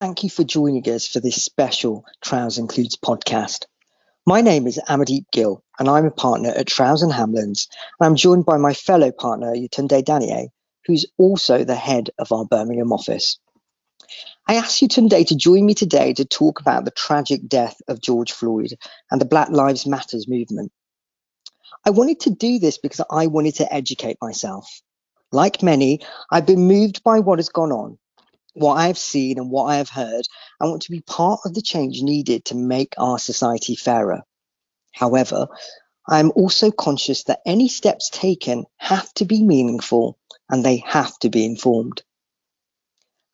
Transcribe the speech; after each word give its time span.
Thank 0.00 0.22
you 0.22 0.30
for 0.30 0.44
joining 0.44 0.88
us 0.88 1.08
for 1.08 1.18
this 1.18 1.42
special 1.42 2.04
Trowers 2.22 2.56
Includes 2.56 2.94
podcast. 2.94 3.64
My 4.24 4.42
name 4.42 4.68
is 4.68 4.80
Amandeep 4.88 5.24
Gill, 5.32 5.64
and 5.76 5.88
I'm 5.88 6.04
a 6.06 6.12
partner 6.12 6.50
at 6.50 6.68
Trowers 6.68 7.02
and 7.02 7.12
Hamlins, 7.12 7.66
and 7.98 8.06
I'm 8.06 8.14
joined 8.14 8.46
by 8.46 8.58
my 8.58 8.74
fellow 8.74 9.10
partner, 9.10 9.54
Yetunde 9.54 10.04
Dania, 10.04 10.50
who's 10.86 11.04
also 11.18 11.64
the 11.64 11.74
head 11.74 12.10
of 12.16 12.30
our 12.30 12.44
Birmingham 12.44 12.92
office. 12.92 13.40
I 14.46 14.54
asked 14.54 14.80
Yetunde 14.80 15.26
to 15.26 15.36
join 15.36 15.66
me 15.66 15.74
today 15.74 16.12
to 16.12 16.24
talk 16.24 16.60
about 16.60 16.84
the 16.84 16.92
tragic 16.92 17.48
death 17.48 17.80
of 17.88 18.00
George 18.00 18.30
Floyd 18.30 18.74
and 19.10 19.20
the 19.20 19.26
Black 19.26 19.50
Lives 19.50 19.84
Matters 19.84 20.28
movement. 20.28 20.70
I 21.84 21.90
wanted 21.90 22.20
to 22.20 22.30
do 22.30 22.60
this 22.60 22.78
because 22.78 23.04
I 23.10 23.26
wanted 23.26 23.56
to 23.56 23.74
educate 23.74 24.18
myself. 24.22 24.80
Like 25.32 25.60
many, 25.60 26.02
I've 26.30 26.46
been 26.46 26.68
moved 26.68 27.02
by 27.02 27.18
what 27.18 27.40
has 27.40 27.48
gone 27.48 27.72
on 27.72 27.98
what 28.58 28.74
I 28.74 28.88
have 28.88 28.98
seen 28.98 29.38
and 29.38 29.50
what 29.50 29.64
I 29.64 29.76
have 29.76 29.88
heard. 29.88 30.26
I 30.60 30.66
want 30.66 30.82
to 30.82 30.90
be 30.90 31.00
part 31.00 31.40
of 31.44 31.54
the 31.54 31.62
change 31.62 32.02
needed 32.02 32.44
to 32.46 32.54
make 32.54 32.94
our 32.98 33.18
society 33.18 33.76
fairer. 33.76 34.22
However, 34.92 35.48
I 36.08 36.20
am 36.20 36.32
also 36.34 36.70
conscious 36.70 37.24
that 37.24 37.40
any 37.46 37.68
steps 37.68 38.10
taken 38.10 38.64
have 38.78 39.12
to 39.14 39.24
be 39.24 39.42
meaningful 39.42 40.18
and 40.48 40.64
they 40.64 40.78
have 40.86 41.18
to 41.20 41.28
be 41.28 41.44
informed. 41.44 42.02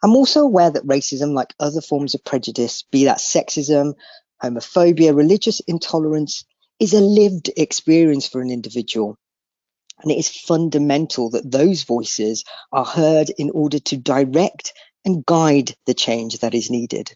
I'm 0.02 0.16
also 0.16 0.40
aware 0.40 0.70
that 0.70 0.86
racism, 0.86 1.32
like 1.32 1.54
other 1.58 1.80
forms 1.80 2.14
of 2.14 2.24
prejudice, 2.24 2.84
be 2.90 3.04
that 3.04 3.18
sexism, 3.18 3.94
homophobia, 4.42 5.16
religious 5.16 5.60
intolerance, 5.60 6.44
is 6.78 6.92
a 6.92 7.00
lived 7.00 7.50
experience 7.56 8.28
for 8.28 8.42
an 8.42 8.50
individual. 8.50 9.16
And 10.02 10.10
it 10.10 10.18
is 10.18 10.28
fundamental 10.28 11.30
that 11.30 11.50
those 11.50 11.84
voices 11.84 12.44
are 12.72 12.84
heard 12.84 13.30
in 13.38 13.50
order 13.50 13.78
to 13.78 13.96
direct 13.96 14.74
and 15.04 15.24
guide 15.26 15.74
the 15.86 15.94
change 15.94 16.40
that 16.40 16.54
is 16.54 16.70
needed. 16.70 17.12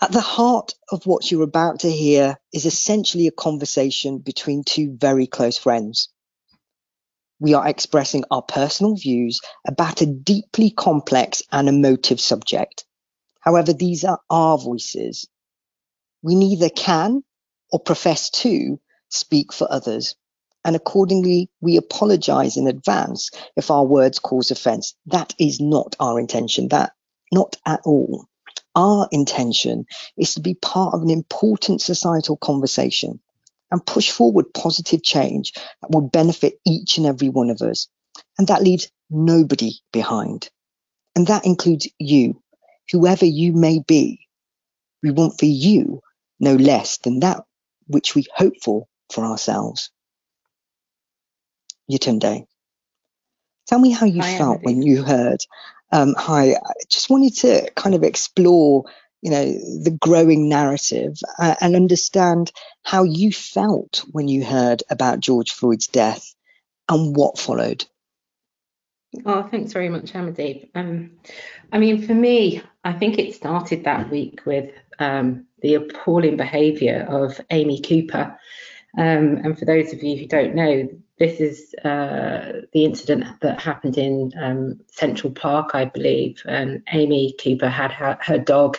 At 0.00 0.12
the 0.12 0.20
heart 0.20 0.74
of 0.90 1.06
what 1.06 1.30
you're 1.30 1.42
about 1.42 1.80
to 1.80 1.90
hear 1.90 2.36
is 2.52 2.66
essentially 2.66 3.28
a 3.28 3.32
conversation 3.32 4.18
between 4.18 4.64
two 4.64 4.96
very 4.98 5.26
close 5.26 5.58
friends. 5.58 6.08
We 7.40 7.54
are 7.54 7.66
expressing 7.68 8.24
our 8.30 8.42
personal 8.42 8.96
views 8.96 9.40
about 9.66 10.00
a 10.00 10.06
deeply 10.06 10.70
complex 10.70 11.42
and 11.52 11.68
emotive 11.68 12.20
subject. 12.20 12.84
However, 13.40 13.72
these 13.72 14.04
are 14.04 14.20
our 14.30 14.58
voices. 14.58 15.28
We 16.22 16.34
neither 16.36 16.70
can 16.70 17.22
or 17.70 17.80
profess 17.80 18.30
to 18.30 18.80
speak 19.10 19.52
for 19.52 19.70
others 19.70 20.14
and 20.64 20.76
accordingly 20.76 21.50
we 21.60 21.76
apologize 21.76 22.56
in 22.56 22.66
advance 22.66 23.30
if 23.56 23.70
our 23.70 23.84
words 23.84 24.18
cause 24.18 24.50
offense. 24.50 24.94
That 25.06 25.34
is 25.38 25.60
not 25.60 25.96
our 25.98 26.18
intention, 26.18 26.68
that 26.68 26.92
not 27.32 27.56
at 27.66 27.80
all. 27.84 28.26
Our 28.74 29.08
intention 29.10 29.86
is 30.16 30.34
to 30.34 30.40
be 30.40 30.54
part 30.54 30.94
of 30.94 31.02
an 31.02 31.10
important 31.10 31.82
societal 31.82 32.36
conversation 32.36 33.20
and 33.70 33.84
push 33.84 34.10
forward 34.10 34.52
positive 34.54 35.02
change 35.02 35.52
that 35.54 35.90
will 35.90 36.08
benefit 36.08 36.60
each 36.66 36.98
and 36.98 37.06
every 37.06 37.28
one 37.28 37.50
of 37.50 37.60
us. 37.60 37.88
And 38.38 38.46
that 38.48 38.62
leaves 38.62 38.90
nobody 39.10 39.72
behind. 39.92 40.48
And 41.16 41.26
that 41.26 41.44
includes 41.44 41.88
you, 41.98 42.40
whoever 42.90 43.26
you 43.26 43.52
may 43.52 43.80
be. 43.80 44.20
We 45.02 45.10
want 45.10 45.38
for 45.38 45.46
you 45.46 46.00
no 46.40 46.54
less 46.54 46.98
than 46.98 47.20
that 47.20 47.42
which 47.86 48.14
we 48.14 48.26
hope 48.34 48.54
for 48.62 48.86
for 49.10 49.24
ourselves. 49.24 49.90
Yetunde. 51.90 52.46
Tell 53.66 53.78
me 53.78 53.90
how 53.90 54.06
you 54.06 54.22
felt 54.22 54.62
when 54.62 54.82
you 54.82 55.02
heard. 55.02 55.40
Um, 55.92 56.14
hi, 56.16 56.54
I 56.54 56.72
just 56.88 57.10
wanted 57.10 57.34
to 57.36 57.70
kind 57.76 57.94
of 57.94 58.02
explore, 58.02 58.84
you 59.20 59.30
know, 59.30 59.44
the 59.44 59.96
growing 60.00 60.48
narrative 60.48 61.18
uh, 61.38 61.54
and 61.60 61.76
understand 61.76 62.50
how 62.82 63.04
you 63.04 63.30
felt 63.32 64.04
when 64.10 64.26
you 64.26 64.44
heard 64.44 64.82
about 64.90 65.20
George 65.20 65.52
Floyd's 65.52 65.86
death 65.86 66.34
and 66.88 67.14
what 67.14 67.38
followed. 67.38 67.84
Oh, 69.26 69.42
thanks 69.42 69.72
very 69.72 69.90
much, 69.90 70.12
Amandeep. 70.12 70.70
Um, 70.74 71.12
I 71.70 71.78
mean, 71.78 72.06
for 72.06 72.14
me, 72.14 72.62
I 72.82 72.94
think 72.94 73.18
it 73.18 73.34
started 73.34 73.84
that 73.84 74.10
week 74.10 74.40
with 74.46 74.70
um, 74.98 75.46
the 75.60 75.74
appalling 75.74 76.36
behaviour 76.36 77.06
of 77.08 77.40
Amy 77.50 77.80
Cooper. 77.80 78.38
Um, 78.96 79.40
and 79.44 79.58
for 79.58 79.66
those 79.66 79.92
of 79.92 80.02
you 80.02 80.16
who 80.16 80.26
don't 80.26 80.54
know, 80.54 80.88
this 81.22 81.38
is 81.38 81.74
uh, 81.84 82.62
the 82.72 82.84
incident 82.84 83.24
that 83.42 83.60
happened 83.60 83.96
in 83.96 84.32
um, 84.40 84.80
Central 84.88 85.32
Park, 85.32 85.70
I 85.72 85.84
believe. 85.84 86.42
And 86.46 86.82
Amy 86.92 87.36
Cooper 87.40 87.68
had 87.68 87.92
her, 87.92 88.18
her 88.20 88.38
dog 88.38 88.76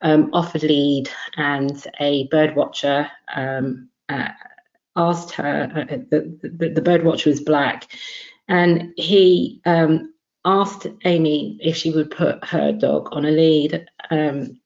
um, 0.00 0.30
off 0.32 0.54
a 0.54 0.58
lead, 0.58 1.10
and 1.36 1.86
a 2.00 2.28
bird 2.28 2.56
watcher 2.56 3.10
um, 3.34 3.90
uh, 4.08 4.28
asked 4.96 5.32
her, 5.32 5.70
uh, 5.76 5.96
the, 6.08 6.38
the, 6.42 6.70
the, 6.70 6.80
bird 6.80 7.04
watcher 7.04 7.28
was 7.28 7.40
black, 7.40 7.92
and 8.48 8.94
he 8.96 9.60
um, 9.66 10.14
asked 10.46 10.86
Amy 11.04 11.58
if 11.60 11.76
she 11.76 11.90
would 11.90 12.10
put 12.10 12.42
her 12.42 12.72
dog 12.72 13.10
on 13.12 13.26
a 13.26 13.30
lead 13.30 13.86
um, 14.10 14.58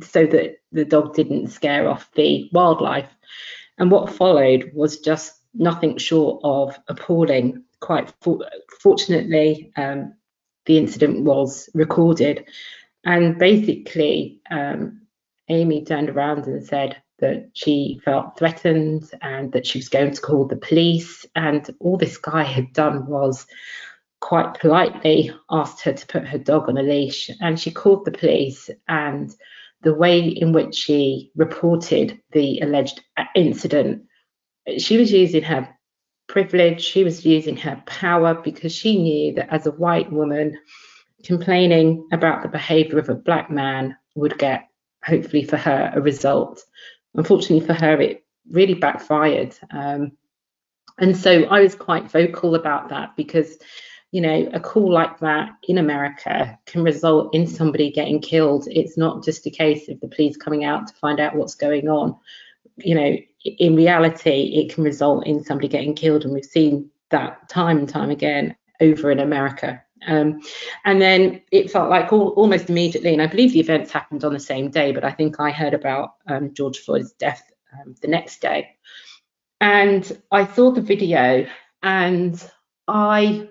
so 0.00 0.26
that 0.26 0.58
the 0.70 0.84
dog 0.84 1.12
didn't 1.12 1.48
scare 1.48 1.88
off 1.88 2.08
the 2.14 2.48
wildlife. 2.52 3.10
And 3.78 3.90
what 3.90 4.12
followed 4.12 4.70
was 4.74 5.00
just 5.00 5.39
nothing 5.54 5.98
short 5.98 6.40
of 6.44 6.78
appalling. 6.88 7.64
Quite 7.80 8.12
for, 8.20 8.46
fortunately, 8.80 9.72
um, 9.76 10.14
the 10.66 10.76
incident 10.76 11.24
was 11.24 11.70
recorded, 11.72 12.44
and 13.04 13.38
basically, 13.38 14.40
um, 14.50 15.00
Amy 15.48 15.84
turned 15.84 16.10
around 16.10 16.46
and 16.46 16.64
said 16.64 16.96
that 17.18 17.50
she 17.54 18.00
felt 18.04 18.38
threatened 18.38 19.10
and 19.20 19.52
that 19.52 19.66
she 19.66 19.78
was 19.78 19.88
going 19.88 20.12
to 20.12 20.20
call 20.20 20.46
the 20.46 20.56
police. 20.56 21.26
And 21.34 21.68
all 21.80 21.96
this 21.96 22.16
guy 22.16 22.42
had 22.42 22.72
done 22.72 23.06
was 23.06 23.46
quite 24.20 24.54
politely 24.60 25.30
asked 25.50 25.80
her 25.82 25.92
to 25.92 26.06
put 26.06 26.26
her 26.26 26.38
dog 26.38 26.68
on 26.68 26.76
a 26.76 26.82
leash, 26.82 27.30
and 27.40 27.58
she 27.58 27.70
called 27.70 28.04
the 28.04 28.12
police. 28.12 28.70
And 28.88 29.34
the 29.82 29.94
way 29.94 30.20
in 30.20 30.52
which 30.52 30.74
she 30.74 31.30
reported 31.34 32.20
the 32.32 32.60
alleged 32.60 33.00
incident 33.34 34.02
she 34.78 34.96
was 34.96 35.12
using 35.12 35.42
her 35.42 35.68
privilege, 36.28 36.82
she 36.82 37.04
was 37.04 37.26
using 37.26 37.56
her 37.56 37.82
power 37.86 38.34
because 38.34 38.72
she 38.72 39.00
knew 39.00 39.34
that 39.34 39.52
as 39.52 39.66
a 39.66 39.72
white 39.72 40.10
woman, 40.12 40.58
complaining 41.24 42.06
about 42.12 42.42
the 42.42 42.48
behavior 42.48 42.98
of 42.98 43.08
a 43.08 43.14
black 43.14 43.50
man 43.50 43.96
would 44.14 44.38
get, 44.38 44.68
hopefully 45.04 45.44
for 45.44 45.56
her, 45.56 45.92
a 45.94 46.00
result. 46.00 46.64
Unfortunately 47.14 47.66
for 47.66 47.74
her, 47.74 48.00
it 48.00 48.24
really 48.50 48.74
backfired. 48.74 49.56
Um, 49.70 50.12
and 50.98 51.16
so 51.16 51.44
I 51.44 51.60
was 51.60 51.74
quite 51.74 52.10
vocal 52.10 52.54
about 52.54 52.90
that 52.90 53.16
because, 53.16 53.56
you 54.12 54.20
know, 54.20 54.48
a 54.52 54.60
call 54.60 54.92
like 54.92 55.18
that 55.20 55.50
in 55.66 55.78
America 55.78 56.58
can 56.66 56.82
result 56.82 57.34
in 57.34 57.46
somebody 57.46 57.90
getting 57.90 58.20
killed. 58.20 58.68
It's 58.70 58.98
not 58.98 59.24
just 59.24 59.46
a 59.46 59.50
case 59.50 59.88
of 59.88 60.00
the 60.00 60.08
police 60.08 60.36
coming 60.36 60.64
out 60.64 60.88
to 60.88 60.94
find 60.94 61.20
out 61.20 61.36
what's 61.36 61.54
going 61.54 61.88
on. 61.88 62.16
You 62.76 62.94
know, 62.94 63.16
in 63.44 63.76
reality, 63.76 64.52
it 64.54 64.74
can 64.74 64.84
result 64.84 65.26
in 65.26 65.44
somebody 65.44 65.68
getting 65.68 65.94
killed, 65.94 66.24
and 66.24 66.32
we've 66.32 66.44
seen 66.44 66.90
that 67.10 67.48
time 67.48 67.78
and 67.78 67.88
time 67.88 68.10
again 68.10 68.56
over 68.80 69.10
in 69.10 69.20
America. 69.20 69.82
Um, 70.06 70.40
and 70.84 71.00
then 71.00 71.42
it 71.52 71.70
felt 71.70 71.90
like 71.90 72.12
all, 72.12 72.28
almost 72.30 72.70
immediately, 72.70 73.12
and 73.12 73.22
I 73.22 73.26
believe 73.26 73.52
the 73.52 73.60
events 73.60 73.92
happened 73.92 74.24
on 74.24 74.32
the 74.32 74.40
same 74.40 74.70
day, 74.70 74.92
but 74.92 75.04
I 75.04 75.10
think 75.10 75.38
I 75.38 75.50
heard 75.50 75.74
about 75.74 76.14
um, 76.26 76.54
George 76.54 76.78
Floyd's 76.78 77.12
death 77.12 77.42
um, 77.72 77.94
the 78.00 78.08
next 78.08 78.40
day. 78.40 78.76
And 79.60 80.20
I 80.30 80.46
saw 80.46 80.70
the 80.70 80.80
video, 80.80 81.46
and 81.82 82.50
I, 82.88 83.48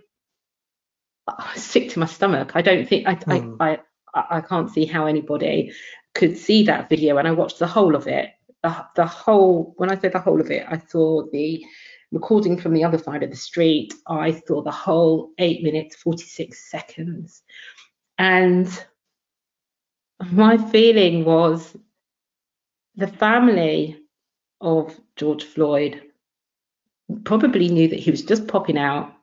I 1.28 1.52
was 1.54 1.64
sick 1.64 1.90
to 1.92 2.00
my 2.00 2.08
stomach. 2.08 2.52
I 2.56 2.62
don't 2.64 2.88
think 2.88 3.08
I, 3.08 3.16
mm. 3.16 3.58
I, 3.60 3.80
I 4.14 4.38
I 4.38 4.42
can't 4.42 4.72
see 4.72 4.86
how 4.86 5.06
anybody 5.06 5.72
could 6.16 6.36
see 6.36 6.64
that 6.64 6.90
video, 6.90 7.18
and 7.18 7.28
I 7.28 7.32
watched 7.32 7.60
the 7.60 7.68
whole 7.68 7.96
of 7.96 8.08
it 8.08 8.32
the, 8.64 8.86
the 8.96 9.06
whole, 9.06 9.74
when 9.78 9.90
I 9.90 9.98
say 9.98 10.10
the 10.10 10.20
whole 10.20 10.42
of 10.42 10.52
it, 10.52 10.66
I 10.68 10.78
saw 10.78 11.24
the 11.32 11.66
recording 12.12 12.60
from 12.60 12.74
the 12.74 12.84
other 12.84 12.98
side 12.98 13.24
of 13.24 13.30
the 13.30 13.36
street. 13.36 13.94
I 14.08 14.42
saw 14.48 14.62
the 14.62 14.72
whole 14.72 15.32
eight 15.38 15.64
minutes, 15.64 15.96
46 15.98 16.70
seconds. 16.70 17.44
And 18.18 18.68
my 20.32 20.58
feeling 20.58 21.24
was 21.24 21.76
the 22.96 23.08
family 23.08 23.98
of 24.60 25.00
George 25.16 25.44
Floyd 25.44 26.02
probably 27.24 27.70
knew 27.70 27.88
that 27.88 28.00
he 28.00 28.12
was 28.12 28.22
just 28.22 28.48
popping 28.48 28.78
out. 28.78 29.14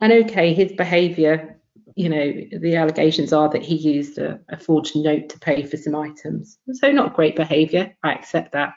And 0.00 0.12
okay, 0.12 0.52
his 0.52 0.72
behavior 0.72 1.53
you 1.94 2.08
know, 2.08 2.58
the 2.58 2.76
allegations 2.76 3.32
are 3.32 3.48
that 3.48 3.62
he 3.62 3.76
used 3.76 4.18
a, 4.18 4.40
a 4.48 4.58
forged 4.58 4.96
note 4.96 5.28
to 5.28 5.38
pay 5.38 5.62
for 5.62 5.76
some 5.76 5.94
items. 5.94 6.58
So 6.72 6.90
not 6.90 7.14
great 7.14 7.36
behaviour, 7.36 7.94
I 8.02 8.12
accept 8.12 8.52
that. 8.52 8.74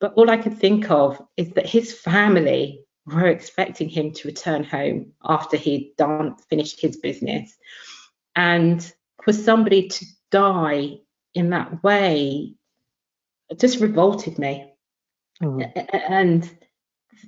But 0.00 0.14
all 0.14 0.30
I 0.30 0.36
could 0.36 0.58
think 0.58 0.90
of 0.90 1.20
is 1.36 1.50
that 1.52 1.66
his 1.66 1.92
family 1.92 2.80
were 3.06 3.28
expecting 3.28 3.88
him 3.88 4.12
to 4.12 4.28
return 4.28 4.64
home 4.64 5.12
after 5.24 5.56
he'd 5.56 5.94
done 5.96 6.36
finished 6.50 6.80
his 6.80 6.96
business. 6.96 7.56
And 8.36 8.92
for 9.22 9.32
somebody 9.32 9.88
to 9.88 10.06
die 10.30 10.98
in 11.34 11.50
that 11.50 11.82
way 11.82 12.54
just 13.56 13.80
revolted 13.80 14.38
me. 14.38 14.72
Mm. 15.42 15.88
And 16.08 16.58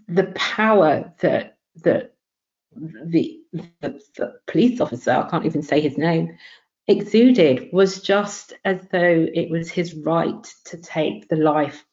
the 0.08 0.24
power 0.34 1.12
that 1.20 1.58
that 1.82 2.15
the, 3.05 3.40
the, 3.52 4.00
the 4.17 4.34
police 4.46 4.81
officer, 4.81 5.11
I 5.12 5.28
can't 5.28 5.46
even 5.46 5.62
say 5.62 5.81
his 5.81 5.99
name, 5.99 6.37
exuded 6.88 7.69
was 7.73 8.00
just 8.00 8.52
as 8.64 8.81
though 8.93 9.26
it 9.34 9.50
was 9.50 9.70
his 9.70 9.94
right 9.94 10.46
to 10.67 10.76
take 10.76 11.28
the 11.28 11.37
life 11.37 11.84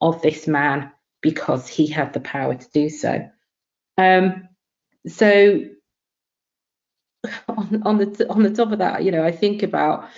of 0.00 0.20
this 0.22 0.46
man 0.46 0.90
because 1.22 1.66
he 1.66 1.86
had 1.86 2.12
the 2.12 2.20
power 2.20 2.54
to 2.54 2.70
do 2.72 2.90
so. 2.90 3.26
Um, 3.96 4.48
so 5.06 5.64
on, 7.48 7.82
on 7.84 7.98
the 7.98 8.26
on 8.28 8.42
the 8.42 8.50
top 8.50 8.72
of 8.72 8.78
that, 8.78 9.04
you 9.04 9.10
know, 9.10 9.24
I 9.24 9.32
think 9.32 9.62
about 9.62 10.08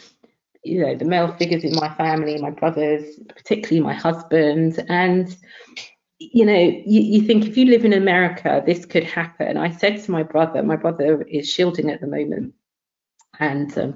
you 0.65 0.81
know 0.81 0.97
the 0.97 1.05
male 1.05 1.33
figures 1.37 1.63
in 1.63 1.75
my 1.77 1.93
family, 1.95 2.41
my 2.41 2.51
brothers, 2.51 3.05
particularly 3.29 3.81
my 3.81 3.95
husband, 3.95 4.85
and 4.89 5.37
you 6.19 6.47
know, 6.47 6.59
you, 6.59 7.01
you 7.01 7.23
think 7.23 7.45
if 7.47 7.57
you 7.57 7.67
live 7.67 7.85
in 7.85 7.93
America, 7.93 8.63
this 8.65 8.87
could 8.87 9.05
happen. 9.05 9.57
I 9.57 9.71
said 9.71 10.03
to 10.03 10.11
my 10.11 10.23
brother, 10.23 10.63
my 10.63 10.77
brother 10.77 11.23
is 11.23 11.51
shielding 11.51 11.91
at 11.91 12.01
the 12.01 12.07
moment, 12.07 12.55
and 13.39 13.77
um, 13.77 13.95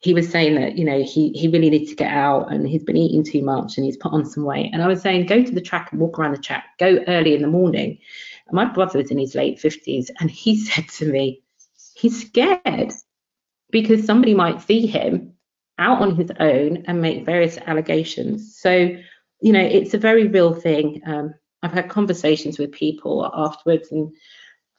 he 0.00 0.14
was 0.14 0.28
saying 0.28 0.54
that 0.54 0.78
you 0.78 0.84
know 0.84 1.02
he 1.02 1.30
he 1.32 1.48
really 1.48 1.70
needs 1.70 1.90
to 1.90 1.96
get 1.96 2.12
out 2.12 2.52
and 2.52 2.68
he's 2.68 2.84
been 2.84 2.96
eating 2.96 3.24
too 3.24 3.42
much 3.42 3.76
and 3.76 3.84
he's 3.84 3.96
put 3.96 4.12
on 4.12 4.24
some 4.24 4.44
weight. 4.44 4.70
And 4.72 4.82
I 4.82 4.86
was 4.86 5.02
saying, 5.02 5.26
go 5.26 5.42
to 5.42 5.52
the 5.52 5.60
track 5.60 5.90
and 5.90 6.00
walk 6.00 6.18
around 6.18 6.32
the 6.32 6.42
track, 6.42 6.66
go 6.78 7.00
early 7.08 7.34
in 7.34 7.42
the 7.42 7.48
morning. 7.48 7.98
And 8.46 8.54
my 8.54 8.66
brother 8.66 8.98
was 8.98 9.10
in 9.10 9.18
his 9.18 9.34
late 9.34 9.58
50s, 9.58 10.10
and 10.20 10.30
he 10.30 10.56
said 10.64 10.88
to 10.88 11.06
me, 11.06 11.42
he's 11.96 12.26
scared 12.26 12.92
because 13.70 14.04
somebody 14.06 14.34
might 14.34 14.62
see 14.62 14.86
him 14.86 15.32
out 15.78 16.00
on 16.00 16.14
his 16.14 16.30
own 16.38 16.84
and 16.86 17.02
make 17.02 17.26
various 17.26 17.58
allegations. 17.58 18.56
So, 18.56 18.96
you 19.40 19.52
know, 19.52 19.60
it's 19.60 19.94
a 19.94 19.98
very 19.98 20.28
real 20.28 20.54
thing. 20.54 21.02
Um, 21.04 21.34
I've 21.66 21.72
had 21.72 21.90
conversations 21.90 22.60
with 22.60 22.70
people 22.70 23.28
afterwards, 23.34 23.90
and 23.90 24.14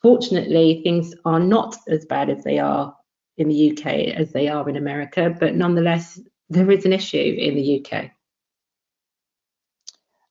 fortunately, 0.01 0.79
things 0.83 1.13
are 1.25 1.39
not 1.39 1.75
as 1.89 2.05
bad 2.05 2.29
as 2.29 2.45
they 2.45 2.59
are 2.59 2.95
in 3.37 3.49
the 3.49 3.71
UK 3.71 3.85
as 4.15 4.31
they 4.31 4.47
are 4.47 4.67
in 4.69 4.77
America, 4.77 5.35
but 5.37 5.53
nonetheless, 5.53 6.17
there 6.49 6.71
is 6.71 6.85
an 6.85 6.93
issue 6.93 7.35
in 7.37 7.55
the 7.55 7.85
UK. 7.85 8.11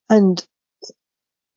And 0.09 0.43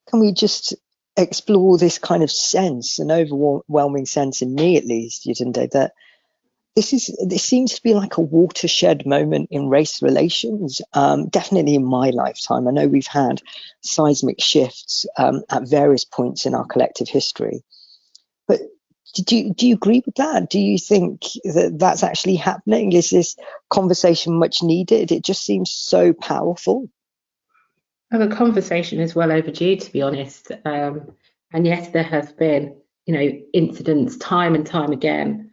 can 0.10 0.19
we 0.19 0.34
just 0.34 0.75
explore 1.16 1.78
this 1.78 1.98
kind 1.98 2.22
of 2.22 2.30
sense, 2.30 3.00
an 3.00 3.10
overwhelming 3.10 4.06
sense 4.06 4.42
in 4.42 4.54
me 4.54 4.75
at 4.75 4.86
least, 4.86 5.25
Yetunde, 5.25 5.72
that 5.72 5.94
this 6.75 6.94
is 6.94 7.16
this 7.27 7.44
seems 7.44 7.75
to 7.75 7.83
be 7.83 7.94
like 7.94 8.18
a 8.18 8.21
watershed 8.21 9.06
moment 9.06 9.50
in 9.51 9.69
race 9.69 10.01
relations. 10.01 10.81
Um, 10.94 11.27
definitely 11.27 11.75
in 11.75 11.86
my 11.86 12.12
lifetime, 12.12 12.68
I 12.68 12.71
know 12.71 12.88
we've 12.88 13.07
had 13.07 13.42
seismic 13.81 14.42
shifts 14.42 15.06
um, 15.18 15.44
at 15.50 15.68
various 15.68 16.06
points 16.06 16.45
in 16.45 16.54
our 16.54 16.66
collective 16.66 17.10
history. 17.10 17.63
But 18.48 18.62
do 19.16 19.36
you, 19.36 19.54
do 19.54 19.68
you 19.68 19.75
agree 19.75 20.04
with 20.06 20.16
that? 20.16 20.50
Do 20.50 20.60
you 20.60 20.77
think 20.77 21.24
that 21.44 21.75
that's 21.77 22.04
actually 22.04 22.36
happening? 22.36 22.94
Is 22.94 23.10
this 23.10 23.36
conversation 23.69 24.33
much 24.33 24.62
needed? 24.62 25.12
It 25.12 25.24
just 25.24 25.44
seems 25.44 25.71
so 25.71 26.13
powerful. 26.13 26.89
Well, 28.12 28.27
the 28.27 28.36
conversation 28.36 29.00
is 29.00 29.16
well 29.16 29.31
overdue, 29.31 29.75
to 29.75 29.92
be 29.92 30.01
honest. 30.01 30.51
Um, 30.66 31.12
and 31.51 31.66
yes, 31.66 31.89
there 31.89 32.04
have 32.04 32.38
been, 32.38 32.75
you 33.06 33.13
know, 33.13 33.39
incidents 33.54 34.18
time 34.18 34.56
and 34.56 34.66
time 34.66 34.92
again 34.92 35.49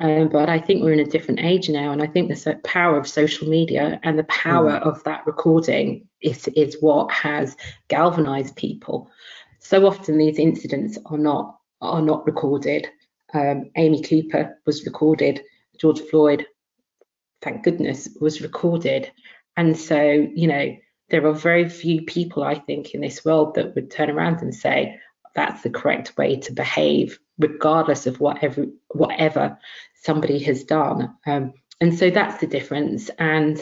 um, 0.00 0.28
but 0.28 0.48
I 0.48 0.58
think 0.58 0.82
we're 0.82 0.92
in 0.92 1.00
a 1.00 1.04
different 1.04 1.40
age 1.40 1.68
now, 1.68 1.90
and 1.90 2.02
I 2.02 2.06
think 2.06 2.28
the 2.28 2.60
power 2.62 2.96
of 2.96 3.08
social 3.08 3.48
media 3.48 3.98
and 4.04 4.18
the 4.18 4.24
power 4.24 4.72
mm. 4.72 4.82
of 4.82 5.02
that 5.04 5.26
recording 5.26 6.06
is 6.20 6.46
is 6.48 6.76
what 6.80 7.10
has 7.10 7.56
galvanized 7.88 8.54
people. 8.56 9.10
So 9.58 9.86
often 9.86 10.18
these 10.18 10.38
incidents 10.38 10.98
are 11.06 11.18
not 11.18 11.58
are 11.80 12.02
not 12.02 12.26
recorded. 12.26 12.88
Um, 13.34 13.70
Amy 13.76 14.00
Cooper 14.02 14.58
was 14.66 14.86
recorded. 14.86 15.42
George 15.80 16.00
Floyd, 16.00 16.46
thank 17.42 17.64
goodness, 17.64 18.08
was 18.20 18.40
recorded. 18.40 19.10
And 19.56 19.76
so 19.76 20.00
you 20.00 20.46
know 20.46 20.76
there 21.10 21.26
are 21.26 21.32
very 21.32 21.68
few 21.68 22.02
people 22.02 22.44
I 22.44 22.54
think 22.54 22.94
in 22.94 23.00
this 23.00 23.24
world 23.24 23.56
that 23.56 23.74
would 23.74 23.90
turn 23.90 24.10
around 24.10 24.42
and 24.42 24.54
say 24.54 25.00
that's 25.34 25.62
the 25.62 25.70
correct 25.70 26.16
way 26.16 26.36
to 26.36 26.52
behave 26.52 27.18
regardless 27.38 28.06
of 28.06 28.20
whatever 28.20 28.66
whatever 28.88 29.58
somebody 30.02 30.38
has 30.40 30.64
done. 30.64 31.16
Um, 31.26 31.52
and 31.80 31.96
so 31.96 32.10
that's 32.10 32.40
the 32.40 32.46
difference. 32.46 33.10
And 33.18 33.58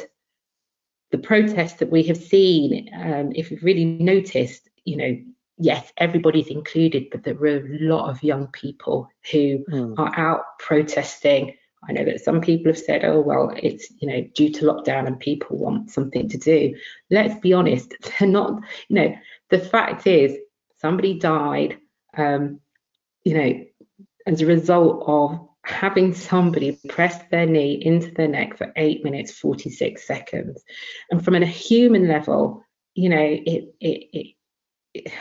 the 1.11 1.19
protests 1.19 1.75
that 1.75 1.91
we 1.91 2.03
have 2.05 2.17
seen, 2.17 2.91
um, 2.95 3.33
if 3.35 3.51
you've 3.51 3.63
really 3.63 3.85
noticed, 3.85 4.69
you 4.85 4.97
know, 4.97 5.19
yes, 5.59 5.93
everybody's 5.97 6.49
included, 6.49 7.09
but 7.11 7.23
there 7.23 7.35
were 7.35 7.59
a 7.59 7.79
lot 7.81 8.11
of 8.11 8.23
young 8.23 8.49
people 8.49 9.09
who 9.31 9.65
mm. 9.71 9.99
are 9.99 10.13
out 10.19 10.43
protesting. 10.59 11.55
I 11.89 11.93
know 11.93 12.05
that 12.05 12.23
some 12.23 12.41
people 12.41 12.73
have 12.73 12.79
said, 12.79 13.05
oh, 13.05 13.21
well, 13.21 13.53
it's, 13.57 13.91
you 13.99 14.09
know, 14.09 14.23
due 14.35 14.51
to 14.53 14.65
lockdown 14.65 15.07
and 15.07 15.21
people 15.21 15.57
want 15.57 15.91
something 15.91 16.29
to 16.29 16.39
do. 16.39 16.75
Let's 17.11 17.39
be 17.41 17.53
honest, 17.53 17.95
they're 18.19 18.29
not, 18.29 18.61
you 18.89 18.97
know, 18.97 19.15
the 19.51 19.59
fact 19.59 20.07
is 20.07 20.37
somebody 20.81 21.19
died, 21.19 21.79
um, 22.17 22.61
you 23.27 23.35
know, 23.35 23.65
as 24.27 24.41
a 24.41 24.47
result 24.47 25.03
of 25.07 25.49
having 25.63 26.15
somebody 26.15 26.79
press 26.89 27.21
their 27.33 27.45
knee 27.45 27.75
into 27.75 28.13
their 28.13 28.29
neck 28.29 28.57
for 28.57 28.73
eight 28.77 29.03
minutes 29.03 29.33
46 29.33 30.07
seconds. 30.07 30.63
And 31.11 31.25
from 31.25 31.35
a 31.35 31.45
human 31.45 32.07
level 32.07 32.63
you 32.97 33.11
know 33.11 33.21
it 33.21 33.75
it, 33.81 34.09
it, 34.13 34.35
it 34.95 35.13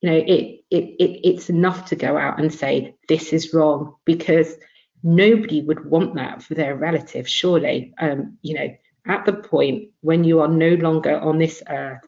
you 0.00 0.10
know 0.10 0.16
it, 0.16 0.64
it 0.70 0.84
it 0.98 1.28
it's 1.28 1.50
enough 1.50 1.86
to 1.86 1.96
go 1.96 2.16
out 2.16 2.40
and 2.40 2.52
say 2.52 2.94
this 3.08 3.32
is 3.32 3.52
wrong 3.52 3.94
because 4.04 4.56
nobody 5.02 5.62
would 5.62 5.84
want 5.84 6.14
that 6.14 6.42
for 6.42 6.54
their 6.54 6.74
relative 6.74 7.28
surely. 7.28 7.92
Um 7.98 8.38
you 8.42 8.54
know 8.54 8.68
at 9.06 9.26
the 9.26 9.34
point 9.34 9.90
when 10.00 10.24
you 10.24 10.40
are 10.40 10.48
no 10.48 10.70
longer 10.70 11.16
on 11.18 11.38
this 11.38 11.62
earth 11.68 12.04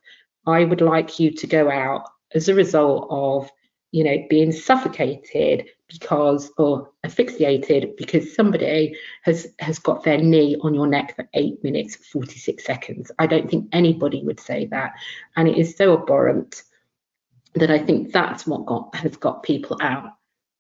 i 0.46 0.64
would 0.64 0.80
like 0.80 1.20
you 1.20 1.30
to 1.32 1.46
go 1.46 1.70
out 1.70 2.04
as 2.34 2.48
a 2.48 2.54
result 2.54 3.06
of 3.10 3.50
you 3.90 4.04
know 4.04 4.16
being 4.28 4.52
suffocated 4.52 5.68
because 5.88 6.50
or 6.58 6.90
asphyxiated 7.04 7.96
because 7.96 8.34
somebody 8.34 8.96
has 9.22 9.46
has 9.58 9.78
got 9.78 10.04
their 10.04 10.18
knee 10.18 10.56
on 10.62 10.74
your 10.74 10.86
neck 10.86 11.16
for 11.16 11.28
eight 11.34 11.62
minutes 11.64 11.96
46 11.96 12.64
seconds. 12.64 13.10
I 13.18 13.26
don't 13.26 13.50
think 13.50 13.68
anybody 13.72 14.22
would 14.22 14.40
say 14.40 14.66
that. 14.66 14.92
And 15.36 15.48
it 15.48 15.56
is 15.56 15.76
so 15.76 16.00
abhorrent 16.00 16.62
that 17.54 17.70
i 17.70 17.78
think 17.78 18.12
that's 18.12 18.46
what 18.46 18.66
got 18.66 18.94
has 18.94 19.16
got 19.16 19.42
people 19.42 19.78
out. 19.80 20.12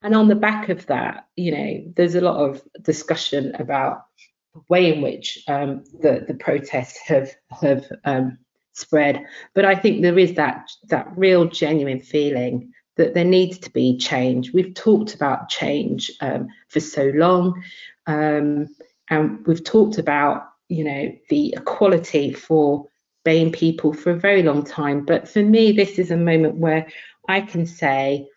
And 0.02 0.14
on 0.14 0.28
the 0.28 0.34
back 0.34 0.68
of 0.70 0.86
that 0.86 1.28
you 1.36 1.52
know 1.52 1.92
there's 1.94 2.14
a 2.14 2.22
lot 2.22 2.36
of 2.36 2.62
discussion 2.82 3.54
about 3.56 4.06
the 4.54 4.62
way 4.70 4.94
in 4.94 5.02
which 5.02 5.44
um, 5.48 5.84
the 6.00 6.24
the 6.26 6.34
protests 6.34 6.98
have 7.06 7.30
have 7.50 7.84
um, 8.04 8.38
spread. 8.72 9.22
But 9.54 9.66
i 9.66 9.74
think 9.74 10.00
there 10.00 10.18
is 10.18 10.34
that 10.34 10.70
that 10.88 11.12
real 11.16 11.46
genuine 11.46 12.00
feeling 12.00 12.72
that 12.98 13.14
there 13.14 13.24
needs 13.24 13.58
to 13.58 13.70
be 13.70 13.96
change. 13.96 14.52
We've 14.52 14.74
talked 14.74 15.14
about 15.14 15.48
change 15.48 16.10
um, 16.20 16.48
for 16.68 16.80
so 16.80 17.10
long, 17.14 17.62
um, 18.06 18.68
and 19.08 19.46
we've 19.46 19.64
talked 19.64 19.96
about 19.96 20.48
you 20.68 20.84
know 20.84 21.16
the 21.30 21.54
equality 21.56 22.32
for 22.34 22.86
BAME 23.24 23.52
people 23.52 23.94
for 23.94 24.10
a 24.10 24.18
very 24.18 24.42
long 24.42 24.64
time. 24.64 25.04
But 25.04 25.28
for 25.28 25.42
me, 25.42 25.72
this 25.72 25.98
is 25.98 26.10
a 26.10 26.16
moment 26.16 26.56
where 26.56 26.86
I 27.28 27.40
can 27.40 27.66
say, 27.66 28.28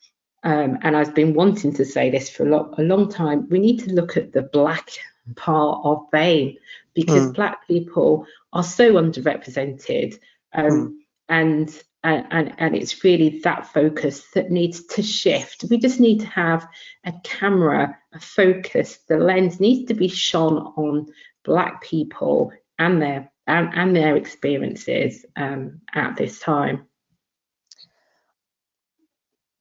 um, 0.44 0.78
and 0.84 0.96
I've 0.96 1.16
been 1.16 1.34
wanting 1.34 1.74
to 1.76 1.86
say 1.86 2.10
this 2.10 2.30
for 2.30 2.46
a, 2.46 2.50
lo- 2.50 2.74
a, 2.78 2.84
long 2.84 3.10
time, 3.10 3.48
we 3.50 3.60
need 3.60 3.80
to 3.82 3.94
look 3.94 4.16
at 4.16 4.32
the 4.32 4.42
black 4.42 4.90
part 5.36 5.82
of 5.84 6.10
BAME 6.12 6.58
because 6.94 7.28
mm. 7.28 7.34
black 7.34 7.68
people 7.68 8.26
are 8.54 8.64
so 8.64 8.94
underrepresented. 8.94 10.20
Um, 10.54 10.72
mm. 10.72 10.94
And 11.30 11.84
and, 12.04 12.26
and, 12.32 12.54
and 12.58 12.76
it's 12.76 13.04
really 13.04 13.40
that 13.44 13.68
focus 13.68 14.26
that 14.34 14.50
needs 14.50 14.84
to 14.88 15.04
shift. 15.04 15.66
We 15.70 15.78
just 15.78 16.00
need 16.00 16.22
to 16.22 16.28
have 16.28 16.68
a 17.06 17.14
camera, 17.24 17.98
a 18.14 18.20
focus. 18.20 19.00
The 19.08 19.18
lens 19.18 19.60
needs 19.60 19.88
to 19.90 19.94
be 19.94 20.08
shone 20.08 20.58
on 20.58 21.08
Black 21.44 21.84
people 21.84 22.52
and 22.80 23.02
their 23.02 23.32
and, 23.48 23.70
and 23.74 23.96
their 23.96 24.16
experiences 24.16 25.26
um, 25.36 25.82
at 25.94 26.16
this 26.16 26.40
time. 26.40 26.86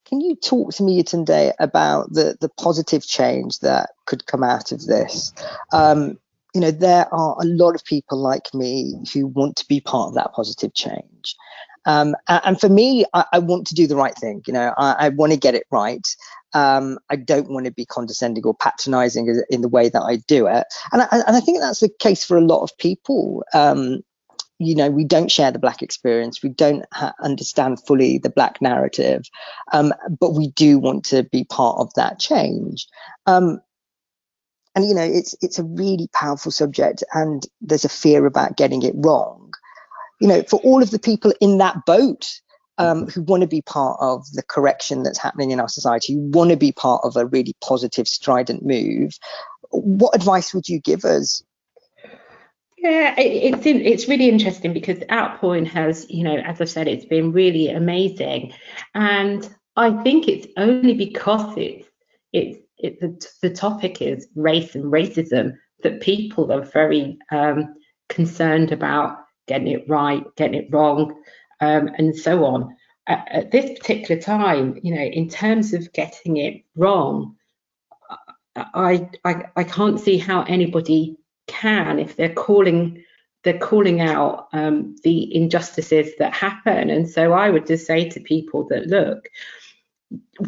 Can 0.07 0.21
you 0.21 0.35
talk 0.37 0.75
to 0.75 0.83
me 0.83 1.03
today 1.03 1.53
about 1.59 2.13
the, 2.13 2.37
the 2.41 2.49
positive 2.49 3.07
change 3.07 3.61
that 3.61 3.91
could 4.07 4.27
come 4.27 4.43
out 4.43 4.73
of 4.73 4.85
this? 4.85 5.33
Um, 5.73 6.19
you 6.55 6.61
know, 6.61 6.73
there 6.73 7.13
are 7.15 7.37
a 7.41 7.45
lot 7.45 7.75
of 7.77 7.85
people 7.85 8.19
like 8.19 8.53
me 8.53 8.97
who 9.13 9.29
want 9.29 9.57
to 9.57 9.69
be 9.69 9.81
part 9.81 10.09
of 10.09 10.15
that 10.15 10.33
positive 10.33 10.75
change. 10.75 11.37
Um, 11.87 12.15
and 12.29 12.61
for 12.61 12.69
me, 12.69 13.05
I, 13.15 13.25
I, 13.33 13.39
want 13.39 13.67
to 13.69 13.75
do 13.75 13.87
the 13.87 13.97
right 13.97 14.15
thing. 14.15 14.43
You 14.47 14.53
know, 14.53 14.75
I, 14.77 15.07
I 15.07 15.09
want 15.09 15.33
to 15.33 15.39
get 15.39 15.55
it 15.55 15.67
right. 15.71 16.07
Um, 16.53 16.99
I 17.09 17.17
don't 17.17 17.51
want 17.51 17.67
to 17.67 17.73
be 17.73 17.87
condescending 17.87 18.45
or 18.45 18.55
patronizing 18.55 19.43
in 19.51 19.63
the 19.63 19.69
way 19.69 19.89
that 19.89 20.03
I 20.03 20.17
do 20.17 20.47
it. 20.47 20.67
And 20.93 21.03
I, 21.03 21.09
and 21.11 21.37
I 21.37 21.41
think 21.41 21.61
that's 21.61 21.81
the 21.81 21.89
case 21.89 22.25
for 22.25 22.37
a 22.37 22.43
lot 22.43 22.63
of 22.63 22.77
people. 22.77 23.45
Um, 23.55 24.03
you 24.59 24.75
know, 24.75 24.91
we 24.91 25.05
don't 25.05 25.31
share 25.31 25.51
the 25.51 25.59
black 25.59 25.81
experience. 25.81 26.43
We 26.43 26.51
don't 26.51 26.85
understand 27.23 27.85
fully 27.87 28.19
the 28.19 28.29
black 28.29 28.61
narrative, 28.61 29.25
um, 29.73 29.95
but 30.21 30.35
we 30.35 30.49
do 30.49 30.79
want 30.79 31.05
to 31.07 31.23
be 31.23 31.45
part 31.45 31.79
of 31.79 31.93
that 31.95 32.19
change. 32.19 32.87
Um, 33.27 33.61
and 34.75 34.87
you 34.87 34.95
know, 34.95 35.03
it's 35.03 35.35
it's 35.41 35.59
a 35.59 35.65
really 35.65 36.09
powerful 36.13 36.53
subject, 36.53 37.03
and 37.15 37.43
there's 37.61 37.87
a 37.87 37.89
fear 37.89 38.27
about 38.27 38.57
getting 38.57 38.83
it 38.83 38.95
wrong. 38.97 39.53
You 40.21 40.29
know, 40.29 40.43
for 40.43 40.61
all 40.61 40.83
of 40.83 40.91
the 40.91 40.99
people 40.99 41.33
in 41.41 41.59
that 41.59 41.85
boat 41.87 42.31
um, 42.79 43.07
who 43.09 43.23
want 43.23 43.43
to 43.43 43.47
be 43.47 43.63
part 43.63 43.99
of 44.01 44.25
the 44.33 44.43
correction 44.43 45.03
that's 45.03 45.19
happening 45.19 45.51
in 45.51 45.61
our 45.61 45.69
society, 45.69 46.15
who 46.15 46.21
want 46.21 46.51
to 46.51 46.57
be 46.57 46.73
part 46.73 47.03
of 47.05 47.17
a 47.17 47.27
really 47.27 47.55
positive, 47.63 48.09
strident 48.09 48.65
move, 48.65 49.13
what 49.71 50.15
advice 50.15 50.55
would 50.55 50.69
you 50.69 50.81
give 50.81 51.05
us? 51.05 51.43
Yeah, 52.79 53.15
it's 53.19 53.67
it's 53.67 54.09
really 54.09 54.31
interesting 54.31 54.73
because 54.73 55.03
Outpouring 55.13 55.67
has, 55.67 56.09
you 56.09 56.25
know, 56.25 56.37
as 56.37 56.63
I 56.63 56.65
said, 56.65 56.89
it's 56.89 57.05
been 57.05 57.31
really 57.33 57.69
amazing, 57.69 58.55
and 58.95 59.47
I 59.77 60.03
think 60.03 60.29
it's 60.29 60.47
only 60.57 60.95
because 60.95 61.59
it's 61.59 61.87
it's 62.33 62.59
it, 62.79 63.01
the, 63.01 63.27
the 63.43 63.51
topic 63.51 64.01
is 64.01 64.27
race 64.35 64.75
and 64.75 64.85
racism 64.85 65.59
that 65.83 66.01
people 66.01 66.51
are 66.51 66.63
very 66.63 67.19
um, 67.31 67.75
concerned 68.09 68.73
about 68.73 69.19
getting 69.51 69.69
it 69.69 69.89
right, 69.89 70.25
getting 70.37 70.63
it 70.63 70.69
wrong, 70.73 71.21
um, 71.61 71.91
and 71.99 72.17
so 72.17 72.45
on. 72.45 72.77
At, 73.07 73.29
at, 73.31 73.51
this 73.51 73.79
particular 73.79 74.21
time, 74.21 74.79
you 74.83 74.95
know, 74.95 75.03
in 75.03 75.29
terms 75.29 75.75
of 75.75 75.93
getting 75.93 76.37
it 76.37 76.63
wrong, 76.77 77.37
I, 78.57 79.09
I, 79.25 79.45
I 79.57 79.65
can't 79.65 79.99
see 79.99 80.19
how 80.19 80.43
anybody 80.43 81.17
can 81.49 81.99
if 81.99 82.17
they're 82.17 82.33
calling 82.33 83.05
they're 83.43 83.59
calling 83.59 84.03
out 84.03 84.49
um, 84.53 84.95
the 85.03 85.35
injustices 85.35 86.11
that 86.19 86.35
happen. 86.35 86.91
And 86.91 87.09
so 87.09 87.33
I 87.33 87.49
would 87.49 87.67
just 87.67 87.87
say 87.87 88.07
to 88.11 88.21
people 88.21 88.65
that 88.69 88.87
look, 88.87 89.31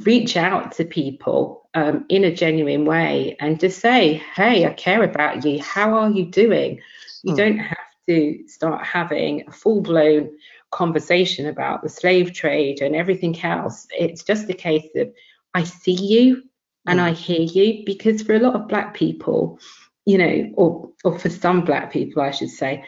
reach 0.04 0.37
out 0.37 0.73
to 0.73 0.85
people 0.85 1.71
um, 1.73 2.04
in 2.11 2.25
a 2.25 2.35
genuine 2.35 2.85
way 2.85 3.37
and 3.40 3.59
just 3.59 3.80
say, 3.80 4.23
hey, 4.35 4.66
I 4.66 4.75
care 4.75 5.02
about 5.02 5.44
you. 5.44 5.62
How 5.62 5.94
are 5.94 6.11
you 6.11 6.26
doing? 6.26 6.80
You 7.23 7.32
mm. 7.32 7.37
don't 7.37 7.59
have 7.59 7.78
to 8.09 8.47
start 8.47 8.85
having 8.85 9.44
a 9.47 9.52
full 9.52 9.80
blown 9.80 10.30
conversation 10.71 11.47
about 11.47 11.82
the 11.82 11.88
slave 11.88 12.32
trade 12.32 12.80
and 12.80 12.97
everything 12.97 13.38
else. 13.42 13.87
It's 13.90 14.23
just 14.23 14.49
a 14.50 14.54
case 14.54 14.88
of 14.97 15.12
I 15.54 15.64
see 15.64 15.92
you 15.92 16.42
and 16.87 16.99
mm. 16.99 17.02
I 17.02 17.12
hear 17.12 17.40
you 17.40 17.85
because 17.85 18.23
for 18.23 18.35
a 18.35 18.40
lot 18.40 18.54
of 18.54 18.68
black 18.68 18.94
people, 18.94 19.59
you 20.06 20.18
know, 20.18 20.50
or 20.54 20.90
or 21.04 21.18
for 21.18 21.30
some 21.30 21.64
black 21.64 21.92
people, 21.92 22.23
I 22.23 22.30
should 22.30 22.50
say, 22.50 22.85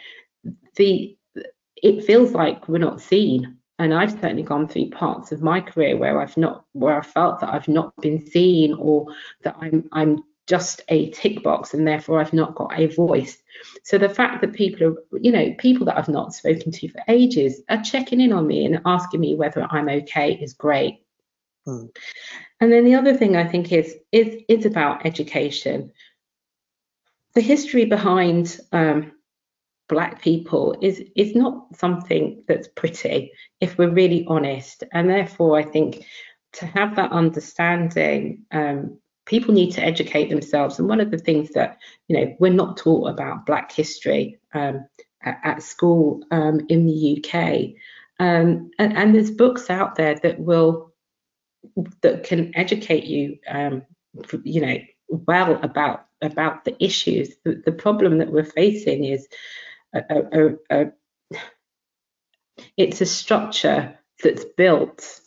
the 0.75 1.15
it 1.81 2.03
feels 2.03 2.31
like 2.31 2.67
we're 2.67 2.77
not 2.77 3.01
seen. 3.01 3.57
And 3.77 3.93
I've 3.93 4.11
certainly 4.11 4.43
gone 4.43 4.69
through 4.69 4.91
parts 4.91 5.33
of 5.33 5.41
my 5.41 5.59
career 5.59 5.97
where 5.97 6.21
I've 6.21 6.37
not 6.37 6.65
where 6.71 6.97
I 6.97 7.01
felt 7.01 7.41
that 7.41 7.53
I've 7.53 7.67
not 7.67 7.95
been 7.97 8.25
seen 8.25 8.73
or 8.73 9.07
that 9.43 9.55
I'm 9.59 9.87
I'm 9.91 10.23
just 10.47 10.81
a 10.89 11.09
tick 11.11 11.41
box 11.43 11.73
and 11.73 11.87
therefore 11.87 12.19
I've 12.19 12.33
not 12.33 12.55
got 12.55 12.77
a 12.77 12.87
voice. 12.87 13.37
So 13.83 13.97
the 13.97 14.09
fact 14.09 14.41
that 14.41 14.53
people 14.53 14.87
are, 14.87 14.95
you 15.19 15.31
know, 15.31 15.53
people 15.57 15.85
that 15.85 15.97
I've 15.97 16.09
not 16.09 16.33
spoken 16.33 16.71
to 16.71 16.89
for 16.89 17.01
ages 17.07 17.61
are 17.69 17.81
checking 17.81 18.21
in 18.21 18.31
on 18.31 18.45
me 18.45 18.65
and 18.65 18.81
asking 18.85 19.21
me 19.21 19.35
whether 19.35 19.63
I'm 19.63 19.89
okay 19.89 20.33
is 20.33 20.53
great. 20.53 21.01
Mm. 21.67 21.95
And 22.61 22.71
then 22.71 22.85
the 22.85 22.95
other 22.95 23.15
thing 23.15 23.35
I 23.35 23.47
think 23.47 23.71
is 23.71 23.95
is 24.11 24.43
is 24.47 24.65
about 24.65 25.05
education. 25.05 25.91
The 27.33 27.41
history 27.41 27.85
behind 27.85 28.59
um, 28.71 29.11
black 29.89 30.21
people 30.21 30.77
is 30.81 31.03
is 31.15 31.35
not 31.35 31.75
something 31.75 32.43
that's 32.47 32.67
pretty 32.67 33.31
if 33.59 33.77
we're 33.77 33.89
really 33.89 34.25
honest, 34.27 34.83
and 34.93 35.09
therefore 35.09 35.57
I 35.57 35.63
think 35.63 36.05
to 36.53 36.65
have 36.67 36.95
that 36.95 37.11
understanding 37.11 38.45
um, 38.51 38.99
people 39.25 39.53
need 39.53 39.71
to 39.71 39.83
educate 39.83 40.29
themselves. 40.29 40.79
And 40.79 40.87
one 40.87 41.01
of 41.01 41.11
the 41.11 41.17
things 41.17 41.49
that, 41.51 41.77
you 42.07 42.17
know, 42.17 42.35
we're 42.39 42.53
not 42.53 42.77
taught 42.77 43.09
about 43.09 43.45
Black 43.45 43.71
history 43.71 44.39
um, 44.53 44.85
at, 45.23 45.39
at, 45.43 45.63
school 45.63 46.23
um, 46.31 46.61
in 46.69 46.85
the 46.85 47.17
UK. 47.17 47.75
Um, 48.19 48.71
and, 48.79 48.95
and, 48.95 49.13
there's 49.13 49.31
books 49.31 49.69
out 49.69 49.95
there 49.95 50.15
that 50.15 50.39
will, 50.39 50.93
that 52.01 52.23
can 52.23 52.55
educate 52.55 53.03
you, 53.03 53.39
um, 53.49 53.83
you 54.43 54.61
know, 54.61 54.77
well 55.09 55.59
about 55.61 56.05
about 56.21 56.65
the 56.65 56.81
issues. 56.83 57.35
The, 57.43 57.61
the 57.65 57.71
problem 57.71 58.19
that 58.19 58.31
we're 58.31 58.45
facing 58.45 59.03
is 59.03 59.27
a, 59.93 60.01
a, 60.09 60.55
a, 60.71 60.85
it's 62.77 63.01
a 63.01 63.05
structure 63.05 63.97
that's 64.23 64.45
built 64.57 65.19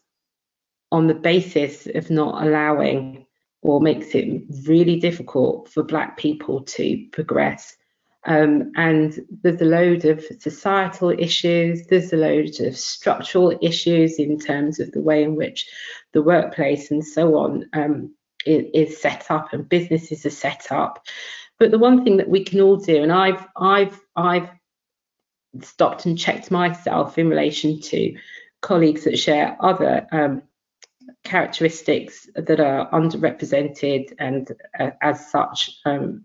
on 0.91 1.07
the 1.07 1.15
basis 1.15 1.87
of 1.87 2.11
not 2.11 2.43
allowing 2.43 3.27
or 3.69 3.83
makes 3.83 4.15
it 4.15 4.43
really 4.67 4.99
difficult 4.99 5.69
for 5.69 5.83
Black 5.83 6.17
people 6.17 6.63
to 6.63 7.07
progress. 7.13 7.77
Um, 8.25 8.73
and 8.77 9.21
there's 9.43 9.61
a 9.61 9.67
load 9.67 10.07
of 10.07 10.25
societal 10.41 11.11
issues, 11.11 11.87
there's 11.87 12.11
a 12.15 12.17
load 12.17 12.61
of 12.61 12.79
structural 12.79 13.59
issues 13.61 14.19
in 14.19 14.39
terms 14.39 14.81
of 14.81 14.91
the 14.93 15.03
way 15.03 15.23
in 15.23 15.37
which 15.37 15.69
the 16.15 16.23
workplace 16.23 16.91
and 16.91 17.05
so 17.05 17.37
on 17.37 17.69
um, 17.75 18.15
is, 18.47 18.65
is, 18.73 19.03
set 19.03 19.31
up 19.31 19.53
and 19.53 19.69
businesses 19.69 20.25
are 20.25 20.31
set 20.31 20.73
up. 20.73 21.05
But 21.59 21.71
the 21.71 21.79
one 21.79 22.05
thing 22.05 22.17
that 22.17 22.31
we 22.31 22.45
can 22.45 22.63
all 22.63 22.79
do, 22.79 23.03
and 23.03 23.13
I've 23.13 23.47
I've 23.55 24.01
I've 24.17 24.49
stopped 25.61 26.07
and 26.07 26.19
checked 26.19 26.51
myself 26.51 27.19
in 27.19 27.29
relation 27.29 27.81
to 27.81 28.17
colleagues 28.63 29.05
that 29.05 29.19
share 29.19 29.59
other 29.61 30.07
um, 30.11 30.43
characteristics 31.25 32.29
that 32.35 32.61
are 32.61 32.91
underrepresented 32.91 34.13
and 34.19 34.53
uh, 34.79 34.91
as 35.03 35.31
such 35.31 35.71
um, 35.85 36.25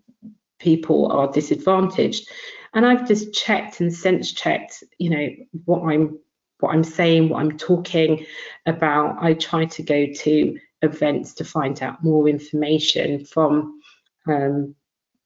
people 0.60 1.12
are 1.12 1.32
disadvantaged. 1.32 2.28
And 2.74 2.86
i've 2.86 3.08
just 3.08 3.34
checked 3.34 3.82
and 3.82 3.94
sense 3.94 4.32
checked 4.32 4.84
you 4.98 5.12
know 5.12 5.28
what 5.66 5.84
i'm 5.84 6.18
what 6.60 6.74
i'm 6.74 6.84
saying 6.84 7.30
what 7.30 7.40
i'm 7.40 7.58
talking 7.58 8.26
about. 8.66 9.18
I 9.22 9.34
try 9.34 9.66
to 9.66 9.84
go 9.84 10.08
to 10.12 10.60
events 10.82 11.34
to 11.36 11.46
find 11.46 11.82
out 11.82 12.04
more 12.04 12.28
information 12.28 13.26
from 13.26 13.80
um, 14.28 14.76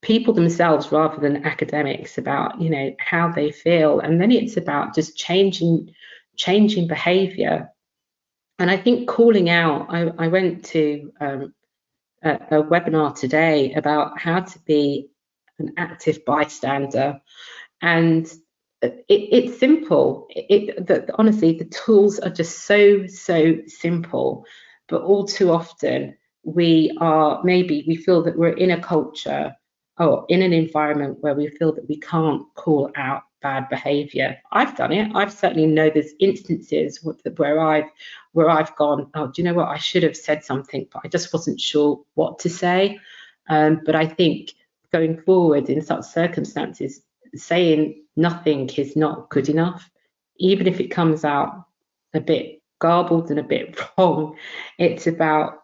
people 0.02 0.34
themselves 0.34 0.92
rather 0.92 1.20
than 1.20 1.46
academics 1.46 2.18
about 2.18 2.62
you 2.62 2.70
know 2.70 2.96
how 3.00 3.32
they 3.32 3.52
feel. 3.52 4.00
And 4.00 4.22
then 4.22 4.32
it's 4.32 4.58
about 4.58 4.96
just 4.96 5.18
changing 5.18 5.94
changing 6.36 6.88
behavior 6.88 7.70
and 8.60 8.72
I 8.72 8.78
think 8.78 9.08
calling 9.08 9.50
out, 9.50 9.88
I, 9.90 10.12
I 10.18 10.28
went 10.28 10.66
to 10.66 11.12
um, 11.20 11.54
a, 12.24 12.32
a, 12.34 12.64
webinar 12.64 13.16
today 13.16 13.74
about 13.74 14.20
how 14.20 14.42
to 14.42 14.60
be 14.60 15.10
an 15.60 15.74
active 15.78 16.26
bystander, 16.26 17.20
and 17.82 18.26
it, 18.82 19.06
it's 19.10 19.60
simple. 19.60 20.28
It, 20.30 20.88
the, 20.88 21.08
honestly, 21.18 21.54
the 21.54 21.66
tools 21.66 22.20
are 22.20 22.30
just 22.30 22.66
so 22.66 23.06
so 23.08 23.58
simple, 23.68 24.46
but 24.88 25.02
all 25.02 25.26
too 25.26 25.52
often 25.52 26.18
we 26.44 26.96
are 27.00 27.44
maybe 27.44 27.84
we 27.88 27.96
feel 27.96 28.24
that 28.24 28.38
we're 28.38 28.50
in 28.50 28.72
a 28.72 28.82
culture 28.82 29.54
or 30.00 30.26
in 30.30 30.42
an 30.42 30.54
environment 30.54 31.18
where 31.22 31.34
we 31.34 31.48
feel 31.50 31.74
that 31.74 31.88
we 31.90 32.00
can't 32.00 32.44
call 32.56 32.92
out 32.96 33.24
bad 33.42 33.70
behavior. 33.70 34.38
I've 34.52 34.76
done 34.76 34.92
it. 34.92 35.12
I've 35.16 35.34
certainly 35.34 35.68
know 35.68 35.90
there's 35.90 36.14
instances 36.20 37.04
where 37.04 37.60
I've 37.60 37.90
where 38.34 38.50
I've 38.50 38.76
gone, 38.76 39.10
oh, 39.16 39.28
do 39.28 39.42
you 39.42 39.48
know 39.48 39.54
what? 39.54 39.70
I 39.70 39.78
should 39.78 40.04
have 40.04 40.18
said 40.18 40.44
something, 40.44 40.88
but 40.94 41.02
I 41.04 41.08
just 41.08 41.34
wasn't 41.34 41.60
sure 41.60 42.04
what 42.14 42.40
to 42.40 42.50
say. 42.50 43.00
Um, 43.50 43.82
but 43.86 43.96
I 43.96 44.06
think 44.06 44.54
going 44.92 45.22
forward 45.22 45.70
in 45.70 45.82
such 45.82 46.04
circumstances, 46.04 47.02
saying 47.36 48.04
nothing 48.16 48.70
is 48.78 48.96
not 48.96 49.30
good 49.30 49.50
enough, 49.50 49.90
even 50.38 50.68
if 50.68 50.80
it 50.80 50.88
comes 50.90 51.24
out 51.26 51.66
a 52.14 52.20
bit 52.20 52.62
garbled 52.80 53.30
and 53.30 53.40
a 53.40 53.44
bit 53.44 53.80
wrong. 53.98 54.36
It's 54.78 55.08
about 55.08 55.64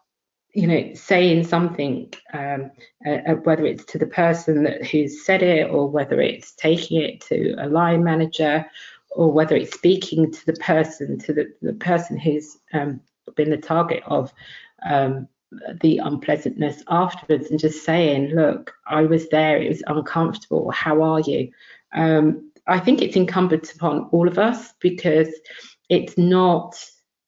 you 0.54 0.68
know, 0.68 0.94
saying 0.94 1.44
something, 1.44 2.12
um, 2.32 2.70
uh, 3.04 3.18
uh, 3.26 3.34
whether 3.42 3.66
it's 3.66 3.84
to 3.86 3.98
the 3.98 4.06
person 4.06 4.62
that 4.62 4.86
who's 4.86 5.24
said 5.26 5.42
it, 5.42 5.68
or 5.68 5.88
whether 5.88 6.20
it's 6.20 6.52
taking 6.52 7.02
it 7.02 7.20
to 7.22 7.54
a 7.58 7.66
line 7.66 8.04
manager, 8.04 8.64
or 9.10 9.32
whether 9.32 9.56
it's 9.56 9.74
speaking 9.74 10.30
to 10.30 10.46
the 10.46 10.52
person, 10.54 11.18
to 11.18 11.32
the, 11.32 11.52
the 11.60 11.72
person 11.74 12.16
who's 12.16 12.56
um, 12.72 13.00
been 13.34 13.50
the 13.50 13.56
target 13.56 14.02
of 14.06 14.32
um, 14.84 15.26
the 15.80 15.98
unpleasantness 15.98 16.84
afterwards, 16.88 17.50
and 17.50 17.58
just 17.58 17.84
saying, 17.84 18.28
"Look, 18.28 18.72
I 18.86 19.02
was 19.02 19.28
there. 19.30 19.60
It 19.60 19.68
was 19.68 19.82
uncomfortable. 19.88 20.70
How 20.70 21.02
are 21.02 21.20
you?" 21.20 21.50
Um, 21.92 22.52
I 22.68 22.78
think 22.78 23.02
it's 23.02 23.16
incumbent 23.16 23.72
upon 23.74 24.08
all 24.12 24.28
of 24.28 24.38
us 24.38 24.72
because 24.80 25.28
it's 25.88 26.16
not 26.16 26.76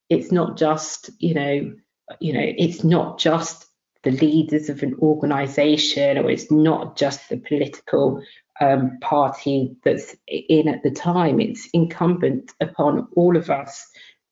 it's 0.08 0.30
not 0.30 0.56
just 0.56 1.10
you 1.18 1.34
know 1.34 1.74
you 2.20 2.32
know 2.32 2.42
it's 2.42 2.84
not 2.84 3.18
just 3.18 3.66
the 4.02 4.10
leaders 4.10 4.68
of 4.68 4.82
an 4.82 4.94
organization 5.00 6.18
or 6.18 6.30
it's 6.30 6.50
not 6.50 6.96
just 6.96 7.28
the 7.28 7.36
political 7.36 8.22
um, 8.60 8.98
party 9.00 9.76
that's 9.84 10.14
in 10.26 10.68
at 10.68 10.82
the 10.82 10.90
time 10.90 11.40
it's 11.40 11.68
incumbent 11.72 12.52
upon 12.60 13.08
all 13.16 13.36
of 13.36 13.50
us 13.50 13.86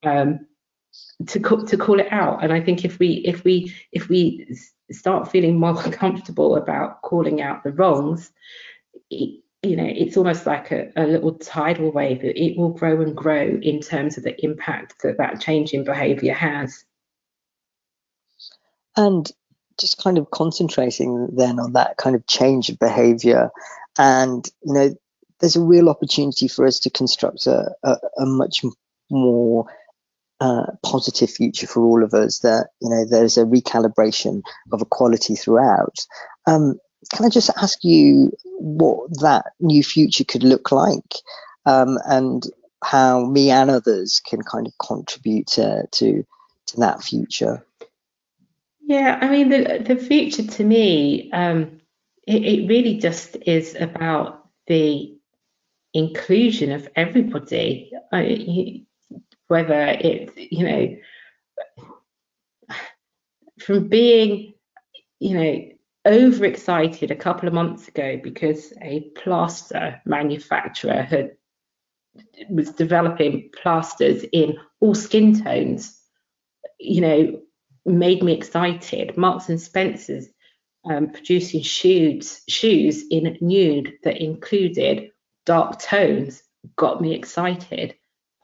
um, 0.05 0.47
to 1.27 1.41
to 1.67 1.77
call 1.77 2.01
it 2.01 2.11
out 2.11 2.43
and 2.43 2.53
i 2.53 2.61
think 2.61 2.85
if 2.85 2.99
we 2.99 3.23
if 3.27 3.45
we 3.45 3.75
if 3.93 4.09
we 4.09 4.47
start 4.91 5.31
feeling 5.31 5.59
more 5.59 5.75
comfortable 5.93 6.57
about 6.57 7.03
calling 7.03 7.43
out 7.43 7.65
the 7.65 7.73
wrongs 7.73 8.31
it, 9.11 9.41
you 9.65 9.77
know, 9.77 9.87
it's 9.87 10.17
almost 10.17 10.47
like 10.47 10.71
a, 10.71 10.91
a, 10.95 11.07
little 11.07 11.35
tidal 11.39 11.91
wave. 11.91 12.21
It 12.23 12.59
will 12.59 12.71
grow 12.71 13.01
and 13.01 13.17
grow 13.17 13.59
in 13.63 13.81
terms 13.81 14.19
of 14.19 14.25
the 14.25 14.37
impact 14.45 14.97
that 15.03 15.17
that 15.19 15.41
change 15.41 15.73
in 15.73 15.85
behaviour 15.85 16.35
has. 16.35 16.85
And 18.97 19.31
just 19.79 19.99
kind 20.03 20.19
of 20.19 20.31
concentrating 20.31 21.29
then 21.33 21.59
on 21.59 21.73
that 21.73 21.97
kind 21.97 22.15
of 22.15 22.27
change 22.27 22.69
of 22.69 22.79
behaviour, 22.79 23.51
and 23.99 24.49
you 24.65 24.73
know, 24.73 24.95
there's 25.41 25.57
a 25.57 25.61
real 25.61 25.89
opportunity 25.89 26.49
for 26.49 26.67
us 26.67 26.79
to 26.81 26.91
construct 26.91 27.47
a, 27.47 27.75
a, 27.83 27.97
a 28.19 28.27
much 28.27 28.65
more 29.11 29.67
uh, 30.41 30.67
positive 30.85 31.31
future 31.31 31.67
for 31.67 31.83
all 31.83 32.05
of 32.05 32.15
us. 32.15 32.41
That 32.41 32.69
you 32.81 32.89
know, 32.89 33.05
there's 33.05 33.37
a 33.37 33.45
recalibration 33.45 34.43
of 34.73 34.83
equality 34.83 35.35
throughout. 35.35 35.97
Um, 36.47 36.79
can 37.13 37.25
I 37.27 37.29
just 37.29 37.51
ask 37.57 37.83
you 37.83 38.33
what 38.59 39.11
that 39.21 39.47
new 39.61 39.83
future 39.83 40.25
could 40.25 40.43
look 40.43 40.73
like 40.73 41.15
um, 41.67 41.99
and 42.07 42.43
how 42.83 43.25
me 43.25 43.51
and 43.51 43.71
others 43.71 44.21
can 44.27 44.43
kind 44.43 44.67
of 44.67 44.73
contribute 44.79 45.47
to, 45.49 45.85
to, 45.93 46.25
to 46.67 46.77
that 46.79 47.03
future? 47.03 47.65
Yeah, 48.87 49.19
I 49.21 49.29
mean, 49.31 49.49
the, 49.49 49.83
the 49.83 49.97
future 49.97 50.47
to 50.47 50.65
me, 50.65 51.31
um, 51.33 51.81
it, 52.27 52.43
it 52.45 52.69
really 52.69 52.99
just 52.99 53.37
is 53.47 53.75
about 53.75 54.47
the 54.67 55.17
inclusion 55.95 56.71
of 56.73 56.89
everybody, 56.95 57.91
I, 58.13 58.85
whether 59.49 59.87
it's, 60.01 60.33
you 60.37 60.67
know, 60.67 60.97
from 63.61 63.89
being, 63.89 64.55
you 65.19 65.39
know, 65.39 65.69
overexcited 66.07 67.11
a 67.11 67.17
couple 67.17 67.49
of 67.49 67.55
months 67.55 67.89
ago 67.89 68.21
because 68.23 68.75
a 68.83 69.01
plaster 69.17 70.03
manufacturer 70.05 71.03
had 71.03 71.31
was 72.51 72.71
developing 72.71 73.51
plasters 73.61 74.25
in 74.33 74.57
all 74.81 74.95
skin 74.95 75.43
tones 75.43 75.99
you 76.79 77.01
know 77.01 77.41
made 77.85 78.23
me 78.23 78.33
excited 78.33 79.17
marks 79.17 79.49
and 79.49 79.61
spencers 79.61 80.29
um, 80.85 81.11
producing 81.11 81.63
shoes 81.63 82.43
shoes 82.49 83.05
in 83.11 83.37
nude 83.41 83.95
that 84.03 84.23
included 84.23 85.11
dark 85.47 85.79
tones 85.79 86.43
got 86.77 87.01
me 87.01 87.15
excited 87.15 87.95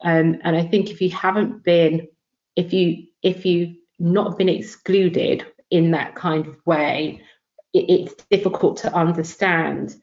um, 0.03 0.37
and 0.43 0.55
i 0.55 0.63
think 0.63 0.89
if 0.89 1.01
you 1.01 1.09
haven't 1.09 1.63
been 1.63 2.07
if 2.55 2.73
you 2.73 3.07
if 3.23 3.45
you've 3.45 3.75
not 3.99 4.37
been 4.37 4.49
excluded 4.49 5.45
in 5.69 5.91
that 5.91 6.15
kind 6.15 6.47
of 6.47 6.57
way 6.65 7.21
it, 7.73 7.89
it's 7.89 8.15
difficult 8.29 8.77
to 8.77 8.93
understand. 8.93 9.95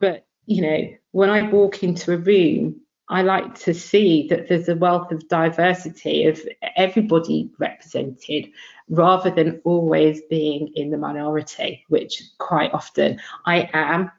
But, 0.00 0.26
you 0.46 0.62
know, 0.62 0.88
when 1.12 1.30
I 1.30 1.48
walk 1.50 1.82
into 1.82 2.12
a 2.12 2.18
room, 2.18 2.80
I 3.08 3.22
like 3.22 3.54
to 3.60 3.74
see 3.74 4.26
that 4.28 4.48
there's 4.48 4.68
a 4.68 4.76
wealth 4.76 5.12
of 5.12 5.28
diversity 5.28 6.26
of 6.26 6.40
everybody 6.76 7.50
represented 7.58 8.50
rather 8.88 9.30
than 9.30 9.60
always 9.64 10.22
being 10.30 10.72
in 10.74 10.90
the 10.90 10.96
minority, 10.96 11.84
which 11.88 12.22
quite 12.38 12.72
often 12.72 13.20
I 13.46 13.68
am. 13.72 14.10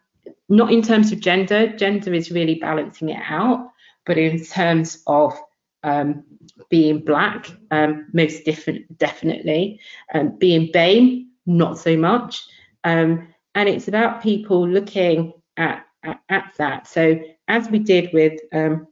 Not 0.50 0.72
in 0.72 0.82
terms 0.82 1.12
of 1.12 1.20
gender, 1.20 1.75
gender 1.75 2.13
is 2.13 2.32
really 2.32 2.56
balancing 2.56 3.10
it 3.10 3.22
out, 3.27 3.72
but 4.06 4.18
in 4.18 4.44
terms 4.44 5.04
of 5.08 5.34
um, 5.83 6.24
being 6.70 7.00
black, 7.00 7.50
um, 7.72 8.07
most 8.14 8.44
different, 8.44 8.98
definitely, 8.98 9.79
um, 10.14 10.38
being 10.38 10.72
BAME, 10.72 11.27
not 11.46 11.77
so 11.77 11.96
much. 11.96 12.44
Um, 12.83 13.27
and 13.55 13.70
it's 13.70 13.88
about 13.88 14.22
people 14.22 14.68
looking 14.68 15.33
at, 15.57 15.86
at, 16.05 16.22
at, 16.29 16.53
that. 16.57 16.87
So 16.87 17.20
as 17.48 17.70
we 17.70 17.79
did 17.79 18.11
with 18.13 18.39
um, 18.53 18.87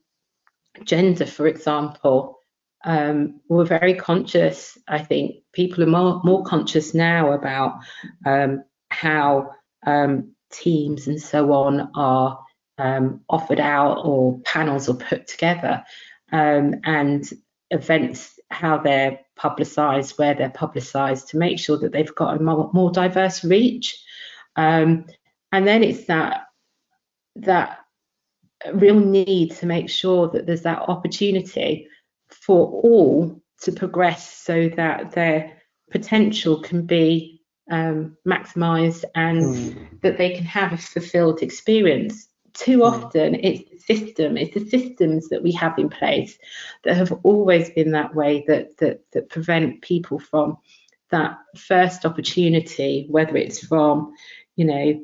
gender, 0.83 1.25
for 1.25 1.47
example, 1.47 2.39
um, 2.85 3.39
we're 3.47 3.65
very 3.65 3.93
conscious. 3.93 4.77
I 4.87 4.99
think 4.99 5.43
people 5.53 5.83
are 5.83 5.87
more, 5.87 6.21
more 6.23 6.43
conscious 6.43 6.93
now 6.93 7.31
about 7.31 7.79
um, 8.25 8.63
how 8.89 9.51
um, 9.85 10.33
teams 10.51 11.07
and 11.07 11.21
so 11.21 11.53
on 11.53 11.91
are 11.95 12.39
um, 12.77 13.21
offered 13.29 13.59
out 13.59 14.01
or 14.03 14.39
panels 14.39 14.89
are 14.89 14.95
put 14.95 15.27
together 15.27 15.83
and 16.31 17.29
events 17.69 18.39
how 18.49 18.77
they're 18.77 19.19
publicised, 19.35 20.17
where 20.17 20.33
they're 20.33 20.49
publicised, 20.49 21.29
to 21.29 21.37
make 21.37 21.59
sure 21.59 21.77
that 21.79 21.91
they've 21.91 22.15
got 22.15 22.37
a 22.37 22.41
more, 22.41 22.69
more 22.73 22.91
diverse 22.91 23.43
reach. 23.43 23.99
Um, 24.55 25.05
and 25.51 25.67
then 25.67 25.83
it's 25.83 26.05
that 26.05 26.45
that 27.35 27.79
real 28.73 28.99
need 28.99 29.51
to 29.51 29.65
make 29.65 29.89
sure 29.89 30.29
that 30.29 30.45
there's 30.45 30.61
that 30.61 30.81
opportunity 30.87 31.87
for 32.29 32.67
all 32.67 33.41
to 33.61 33.71
progress 33.71 34.31
so 34.31 34.69
that 34.69 35.11
their 35.11 35.61
potential 35.91 36.61
can 36.61 36.85
be 36.85 37.41
um, 37.71 38.17
maximised 38.27 39.03
and 39.15 39.43
mm. 39.43 40.01
that 40.01 40.17
they 40.17 40.31
can 40.31 40.45
have 40.45 40.73
a 40.73 40.77
fulfilled 40.77 41.41
experience 41.41 42.27
too 42.53 42.77
hmm. 42.77 42.83
often 42.83 43.35
it's 43.35 43.69
the 43.69 43.95
system, 43.95 44.37
it's 44.37 44.53
the 44.53 44.69
systems 44.69 45.29
that 45.29 45.41
we 45.41 45.51
have 45.51 45.77
in 45.79 45.89
place 45.89 46.37
that 46.83 46.95
have 46.95 47.11
always 47.23 47.69
been 47.71 47.91
that 47.91 48.13
way 48.13 48.43
that 48.47 48.77
that 48.77 49.01
that 49.11 49.29
prevent 49.29 49.81
people 49.81 50.19
from 50.19 50.57
that 51.09 51.37
first 51.55 52.05
opportunity, 52.05 53.05
whether 53.09 53.37
it's 53.37 53.65
from, 53.65 54.13
you 54.55 54.65
know, 54.65 54.99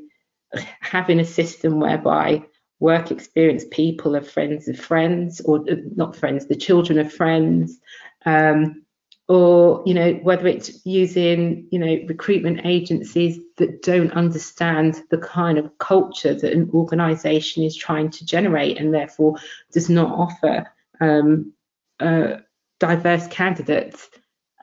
having 0.79 1.19
a 1.19 1.25
system 1.25 1.79
whereby 1.79 2.43
work 2.79 3.11
experience 3.11 3.65
people 3.71 4.15
are 4.15 4.21
friends 4.21 4.67
of 4.67 4.79
friends 4.79 5.41
or 5.41 5.59
uh, 5.69 5.75
not 5.95 6.15
friends, 6.15 6.47
the 6.47 6.55
children 6.55 6.97
of 6.99 7.11
friends, 7.11 7.77
um, 8.25 8.83
or 9.27 9.83
you 9.85 9.93
know 9.93 10.13
whether 10.23 10.47
it's 10.47 10.85
using 10.85 11.67
you 11.71 11.77
know 11.77 11.99
recruitment 12.07 12.61
agencies 12.65 13.37
that 13.57 13.81
don't 13.83 14.11
understand 14.13 15.03
the 15.11 15.17
kind 15.17 15.57
of 15.57 15.77
culture 15.77 16.33
that 16.33 16.53
an 16.53 16.69
organization 16.73 17.63
is 17.63 17.75
trying 17.75 18.09
to 18.09 18.25
generate 18.25 18.77
and 18.77 18.93
therefore 18.93 19.35
does 19.71 19.89
not 19.89 20.11
offer 20.11 20.65
um, 20.99 21.53
uh, 21.99 22.37
diverse 22.79 23.27
candidates. 23.27 24.09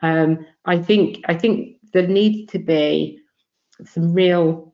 Um, 0.03 0.45
i 0.63 0.77
think 0.77 1.23
i 1.27 1.33
think 1.33 1.77
there 1.91 2.05
needs 2.05 2.51
to 2.51 2.59
be 2.59 3.19
some 3.83 4.13
real 4.13 4.66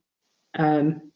um, 0.58 1.12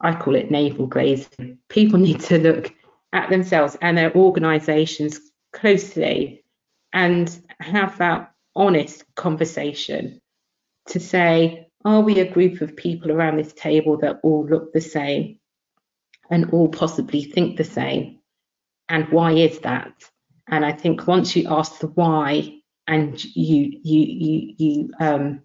i 0.00 0.14
call 0.14 0.34
it 0.34 0.50
navel 0.50 0.86
glazing 0.86 1.58
people 1.68 1.98
need 2.08 2.20
to 2.20 2.38
look 2.38 2.72
at 3.12 3.30
themselves 3.30 3.76
and 3.80 3.96
their 3.96 4.14
organizations 4.14 5.20
closely 5.52 6.44
and 6.92 7.40
have 7.60 7.98
that 7.98 8.32
honest 8.54 9.04
conversation 9.14 10.20
to 10.88 11.00
say, 11.00 11.68
are 11.84 12.00
we 12.00 12.20
a 12.20 12.30
group 12.30 12.60
of 12.60 12.76
people 12.76 13.12
around 13.12 13.36
this 13.36 13.52
table 13.52 13.98
that 13.98 14.20
all 14.22 14.46
look 14.46 14.72
the 14.72 14.80
same 14.80 15.38
and 16.30 16.50
all 16.50 16.68
possibly 16.68 17.22
think 17.22 17.56
the 17.56 17.64
same? 17.64 18.20
And 18.88 19.08
why 19.08 19.32
is 19.32 19.60
that? 19.60 19.92
And 20.48 20.64
I 20.64 20.72
think 20.72 21.06
once 21.06 21.34
you 21.34 21.48
ask 21.48 21.78
the 21.78 21.88
why 21.88 22.60
and 22.86 23.22
you 23.24 23.80
you 23.82 24.00
you 24.00 24.54
you 24.58 24.90
um, 25.00 25.42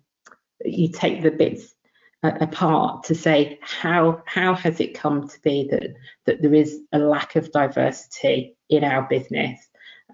you 0.64 0.90
take 0.90 1.24
the 1.24 1.32
bits 1.32 1.74
apart 2.24 3.04
to 3.06 3.16
say 3.16 3.58
how 3.62 4.22
how 4.26 4.54
has 4.54 4.80
it 4.80 4.94
come 4.94 5.28
to 5.28 5.40
be 5.42 5.68
that 5.72 5.96
that 6.26 6.42
there 6.42 6.54
is 6.54 6.80
a 6.92 7.00
lack 7.00 7.36
of 7.36 7.52
diversity 7.52 8.56
in 8.70 8.84
our 8.84 9.04
business 9.04 9.60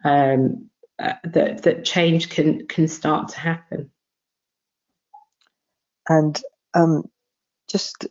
um, 0.05 0.69
uh, 0.99 1.13
that 1.25 1.63
that 1.63 1.85
change 1.85 2.29
can 2.29 2.65
can 2.67 2.87
start 2.87 3.29
to 3.29 3.39
happen. 3.39 3.91
And 6.09 6.41
um, 6.73 7.03
just 7.69 8.07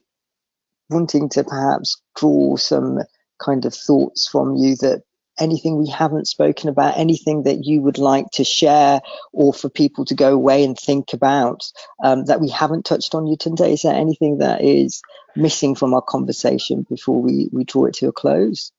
wanting 0.90 1.28
to 1.30 1.44
perhaps 1.44 2.00
draw 2.14 2.56
some 2.56 2.98
kind 3.38 3.64
of 3.64 3.74
thoughts 3.74 4.28
from 4.28 4.54
you 4.54 4.76
that 4.76 5.02
anything 5.38 5.76
we 5.76 5.88
haven't 5.88 6.28
spoken 6.28 6.68
about, 6.68 6.96
anything 6.96 7.44
that 7.44 7.64
you 7.64 7.80
would 7.82 7.98
like 7.98 8.30
to 8.32 8.44
share 8.44 9.00
or 9.32 9.52
for 9.52 9.68
people 9.68 10.04
to 10.06 10.14
go 10.14 10.32
away 10.32 10.64
and 10.64 10.78
think 10.78 11.12
about 11.12 11.64
um, 12.02 12.24
that 12.26 12.40
we 12.40 12.48
haven't 12.48 12.84
touched 12.84 13.14
on 13.14 13.24
Yetunde? 13.24 13.72
Is 13.72 13.82
there 13.82 13.94
anything 13.94 14.38
that 14.38 14.62
is 14.62 15.02
missing 15.34 15.74
from 15.74 15.94
our 15.94 16.02
conversation 16.02 16.86
before 16.88 17.20
we, 17.20 17.48
we 17.52 17.64
draw 17.64 17.86
it 17.86 17.94
to 17.94 18.08
a 18.08 18.12
close? 18.12 18.72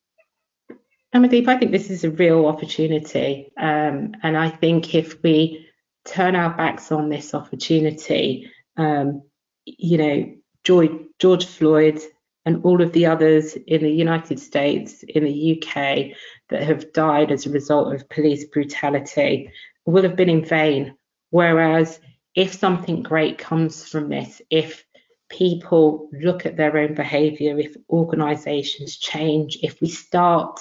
Amandeep, 1.16 1.48
I 1.48 1.58
think 1.58 1.72
this 1.72 1.90
is 1.90 2.04
a 2.04 2.12
real 2.12 2.46
opportunity. 2.48 3.52
Um, 3.58 4.16
and 4.24 4.38
I 4.38 4.50
think 4.50 4.94
if 4.94 5.22
we 5.24 5.68
turn 6.06 6.36
our 6.36 6.50
backs 6.50 6.92
on 6.92 7.10
this 7.10 7.34
opportunity, 7.34 8.52
um, 8.76 9.24
you 9.66 9.98
know, 9.98 10.34
George, 10.64 10.92
George 11.20 11.46
Floyd 11.46 12.02
and 12.48 12.64
all 12.64 12.82
of 12.82 12.94
the 12.94 13.06
others 13.06 13.58
in 13.68 13.84
the 13.84 13.92
United 13.92 14.40
States, 14.40 15.04
in 15.04 15.26
the 15.26 15.62
UK, 15.62 16.16
that 16.48 16.64
have 16.64 16.94
died 16.94 17.30
as 17.30 17.46
a 17.46 17.50
result 17.50 17.94
of 17.94 18.08
police 18.08 18.46
brutality 18.46 19.52
will 19.86 20.04
have 20.04 20.16
been 20.16 20.30
in 20.30 20.46
vain. 20.46 20.96
Whereas 21.30 22.00
if 22.36 22.54
something 22.54 23.04
great 23.04 23.38
comes 23.38 23.86
from 23.86 24.08
this, 24.08 24.42
if 24.50 24.86
people 25.30 26.10
look 26.14 26.46
at 26.46 26.56
their 26.56 26.78
own 26.78 26.94
behaviour, 26.94 27.60
if 27.60 27.76
organisations 27.90 28.96
change, 28.96 29.58
if 29.62 29.82
we 29.82 29.90
start 29.90 30.58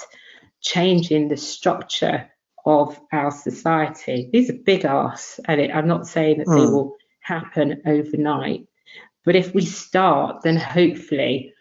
changing 0.59 1.29
the 1.29 1.37
structure 1.37 2.29
of 2.65 2.99
our 3.13 3.31
society, 3.31 4.29
these 4.33 4.49
are 4.49 4.65
big 4.65 4.83
asks, 4.83 5.39
and 5.45 5.61
it, 5.61 5.73
I'm 5.73 5.87
not 5.87 6.05
saying 6.05 6.39
that 6.39 6.47
mm. 6.47 6.55
they 6.57 6.65
hmm. 6.65 6.73
will 6.73 6.97
happen 7.21 7.81
overnight, 7.85 8.67
but 9.23 9.37
if 9.37 9.53
we 9.53 9.63
start, 9.63 10.41
then 10.43 10.57
hopefully 10.57 11.53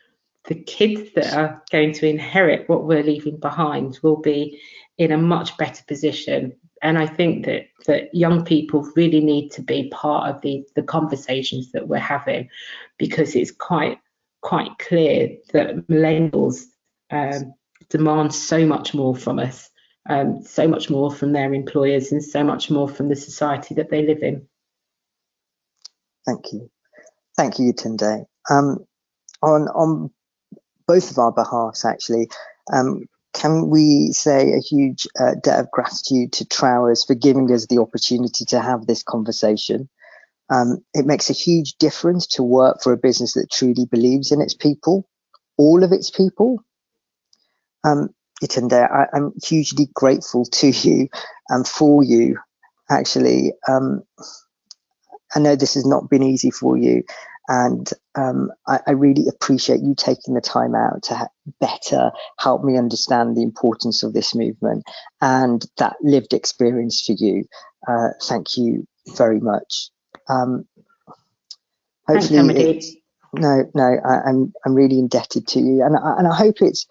the 0.46 0.54
kids 0.54 1.12
that 1.14 1.34
are 1.34 1.62
going 1.70 1.92
to 1.94 2.08
inherit 2.08 2.68
what 2.68 2.84
we're 2.84 3.02
leaving 3.02 3.38
behind 3.38 3.98
will 4.02 4.20
be 4.20 4.60
in 4.96 5.12
a 5.12 5.18
much 5.18 5.56
better 5.58 5.82
position. 5.86 6.52
And 6.82 6.98
I 6.98 7.06
think 7.06 7.46
that 7.46 7.66
that 7.86 8.14
young 8.14 8.44
people 8.44 8.90
really 8.96 9.20
need 9.20 9.50
to 9.52 9.62
be 9.62 9.88
part 9.90 10.28
of 10.28 10.42
the 10.42 10.64
the 10.74 10.82
conversations 10.82 11.72
that 11.72 11.88
we're 11.88 11.98
having, 11.98 12.48
because 12.98 13.34
it's 13.34 13.50
quite 13.50 13.98
quite 14.42 14.78
clear 14.78 15.36
that 15.52 15.88
millennials 15.88 16.64
um, 17.10 17.54
demand 17.88 18.34
so 18.34 18.66
much 18.66 18.94
more 18.94 19.16
from 19.16 19.38
us, 19.38 19.70
um, 20.08 20.42
so 20.42 20.68
much 20.68 20.90
more 20.90 21.10
from 21.10 21.32
their 21.32 21.54
employers, 21.54 22.12
and 22.12 22.22
so 22.22 22.44
much 22.44 22.70
more 22.70 22.88
from 22.88 23.08
the 23.08 23.16
society 23.16 23.74
that 23.74 23.90
they 23.90 24.06
live 24.06 24.22
in. 24.22 24.46
Thank 26.26 26.52
you. 26.52 26.70
Thank 27.36 27.58
you, 27.58 27.72
Tunde. 27.72 28.26
Um, 28.50 28.84
on 29.42 29.68
on 29.68 30.10
both 30.86 31.10
of 31.10 31.18
our 31.18 31.32
behalves, 31.32 31.84
actually, 31.84 32.28
um, 32.72 33.06
can 33.34 33.68
we 33.68 34.12
say 34.12 34.52
a 34.52 34.60
huge 34.60 35.06
uh, 35.20 35.34
debt 35.42 35.60
of 35.60 35.70
gratitude 35.70 36.32
to 36.32 36.46
Trowers 36.46 37.04
for 37.04 37.14
giving 37.14 37.52
us 37.52 37.66
the 37.66 37.78
opportunity 37.78 38.44
to 38.46 38.60
have 38.60 38.86
this 38.86 39.02
conversation? 39.02 39.88
Um, 40.48 40.84
it 40.94 41.06
makes 41.06 41.28
a 41.28 41.34
huge 41.34 41.74
difference 41.74 42.26
to 42.28 42.42
work 42.42 42.82
for 42.82 42.92
a 42.92 42.96
business 42.96 43.34
that 43.34 43.50
truly 43.50 43.86
believes 43.90 44.32
in 44.32 44.40
its 44.40 44.54
people, 44.54 45.08
all 45.58 45.82
of 45.82 45.92
its 45.92 46.10
people. 46.10 46.60
Um, 47.84 48.10
Tunde, 48.42 48.72
I, 48.72 49.16
am 49.16 49.32
hugely 49.42 49.88
grateful 49.94 50.44
to 50.44 50.68
you 50.68 51.08
and 51.48 51.66
for 51.66 52.04
you. 52.04 52.38
Actually, 52.90 53.52
um, 53.68 54.02
I 55.34 55.40
know 55.40 55.56
this 55.56 55.74
has 55.74 55.86
not 55.86 56.08
been 56.08 56.22
easy 56.22 56.50
for 56.50 56.76
you, 56.76 57.02
and 57.48 57.90
um, 58.16 58.50
I, 58.66 58.80
I, 58.88 58.90
really 58.92 59.28
appreciate 59.28 59.80
you 59.80 59.94
taking 59.94 60.34
the 60.34 60.40
time 60.40 60.74
out 60.74 61.04
to 61.04 61.14
ha- 61.14 61.28
better 61.60 62.10
help 62.38 62.64
me 62.64 62.76
understand 62.76 63.36
the 63.36 63.42
importance 63.42 64.02
of 64.02 64.12
this 64.12 64.34
movement 64.34 64.84
and 65.20 65.64
that 65.78 65.96
lived 66.02 66.32
experience 66.32 67.04
for 67.04 67.12
you. 67.12 67.44
Uh, 67.86 68.08
thank 68.22 68.56
you 68.56 68.86
very 69.16 69.38
much. 69.38 69.90
Um, 70.28 70.66
hopefully, 72.08 72.82
no, 73.32 73.70
no, 73.74 73.96
I, 74.04 74.28
I'm, 74.28 74.52
I'm 74.64 74.74
really 74.74 74.98
indebted 74.98 75.46
to 75.48 75.60
you, 75.60 75.82
and 75.84 75.96
I, 75.96 76.18
and 76.18 76.26
I 76.26 76.34
hope 76.34 76.62
it's 76.62 76.86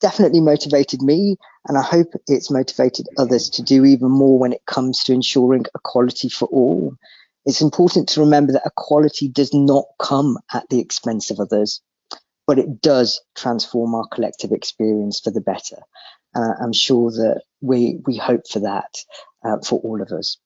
definitely 0.00 0.40
motivated 0.40 1.02
me, 1.02 1.36
and 1.68 1.78
I 1.78 1.82
hope 1.82 2.08
it's 2.26 2.50
motivated 2.50 3.06
others 3.18 3.48
to 3.50 3.62
do 3.62 3.84
even 3.84 4.10
more 4.10 4.38
when 4.38 4.52
it 4.52 4.64
comes 4.66 5.02
to 5.04 5.12
ensuring 5.12 5.64
equality 5.74 6.28
for 6.28 6.48
all. 6.48 6.94
It's 7.46 7.62
important 7.62 8.08
to 8.10 8.20
remember 8.20 8.52
that 8.52 8.66
equality 8.66 9.28
does 9.28 9.54
not 9.54 9.84
come 10.00 10.36
at 10.52 10.68
the 10.68 10.80
expense 10.80 11.30
of 11.30 11.38
others, 11.38 11.80
but 12.46 12.58
it 12.58 12.82
does 12.82 13.20
transform 13.36 13.94
our 13.94 14.06
collective 14.12 14.50
experience 14.50 15.20
for 15.20 15.30
the 15.30 15.40
better. 15.40 15.78
Uh, 16.34 16.54
I'm 16.60 16.72
sure 16.72 17.10
that 17.10 17.42
we 17.60 18.00
we 18.04 18.16
hope 18.16 18.42
for 18.50 18.60
that 18.60 18.92
uh, 19.44 19.58
for 19.64 19.80
all 19.80 20.02
of 20.02 20.10
us. 20.10 20.38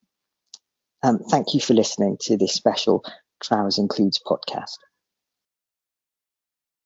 Um, 1.03 1.19
thank 1.31 1.55
you 1.55 1.61
for 1.61 1.73
listening 1.73 2.19
to 2.23 2.37
this 2.37 2.53
special 2.53 3.03
Trowers 3.43 3.79
Includes 3.79 4.21
podcast. 4.25 4.77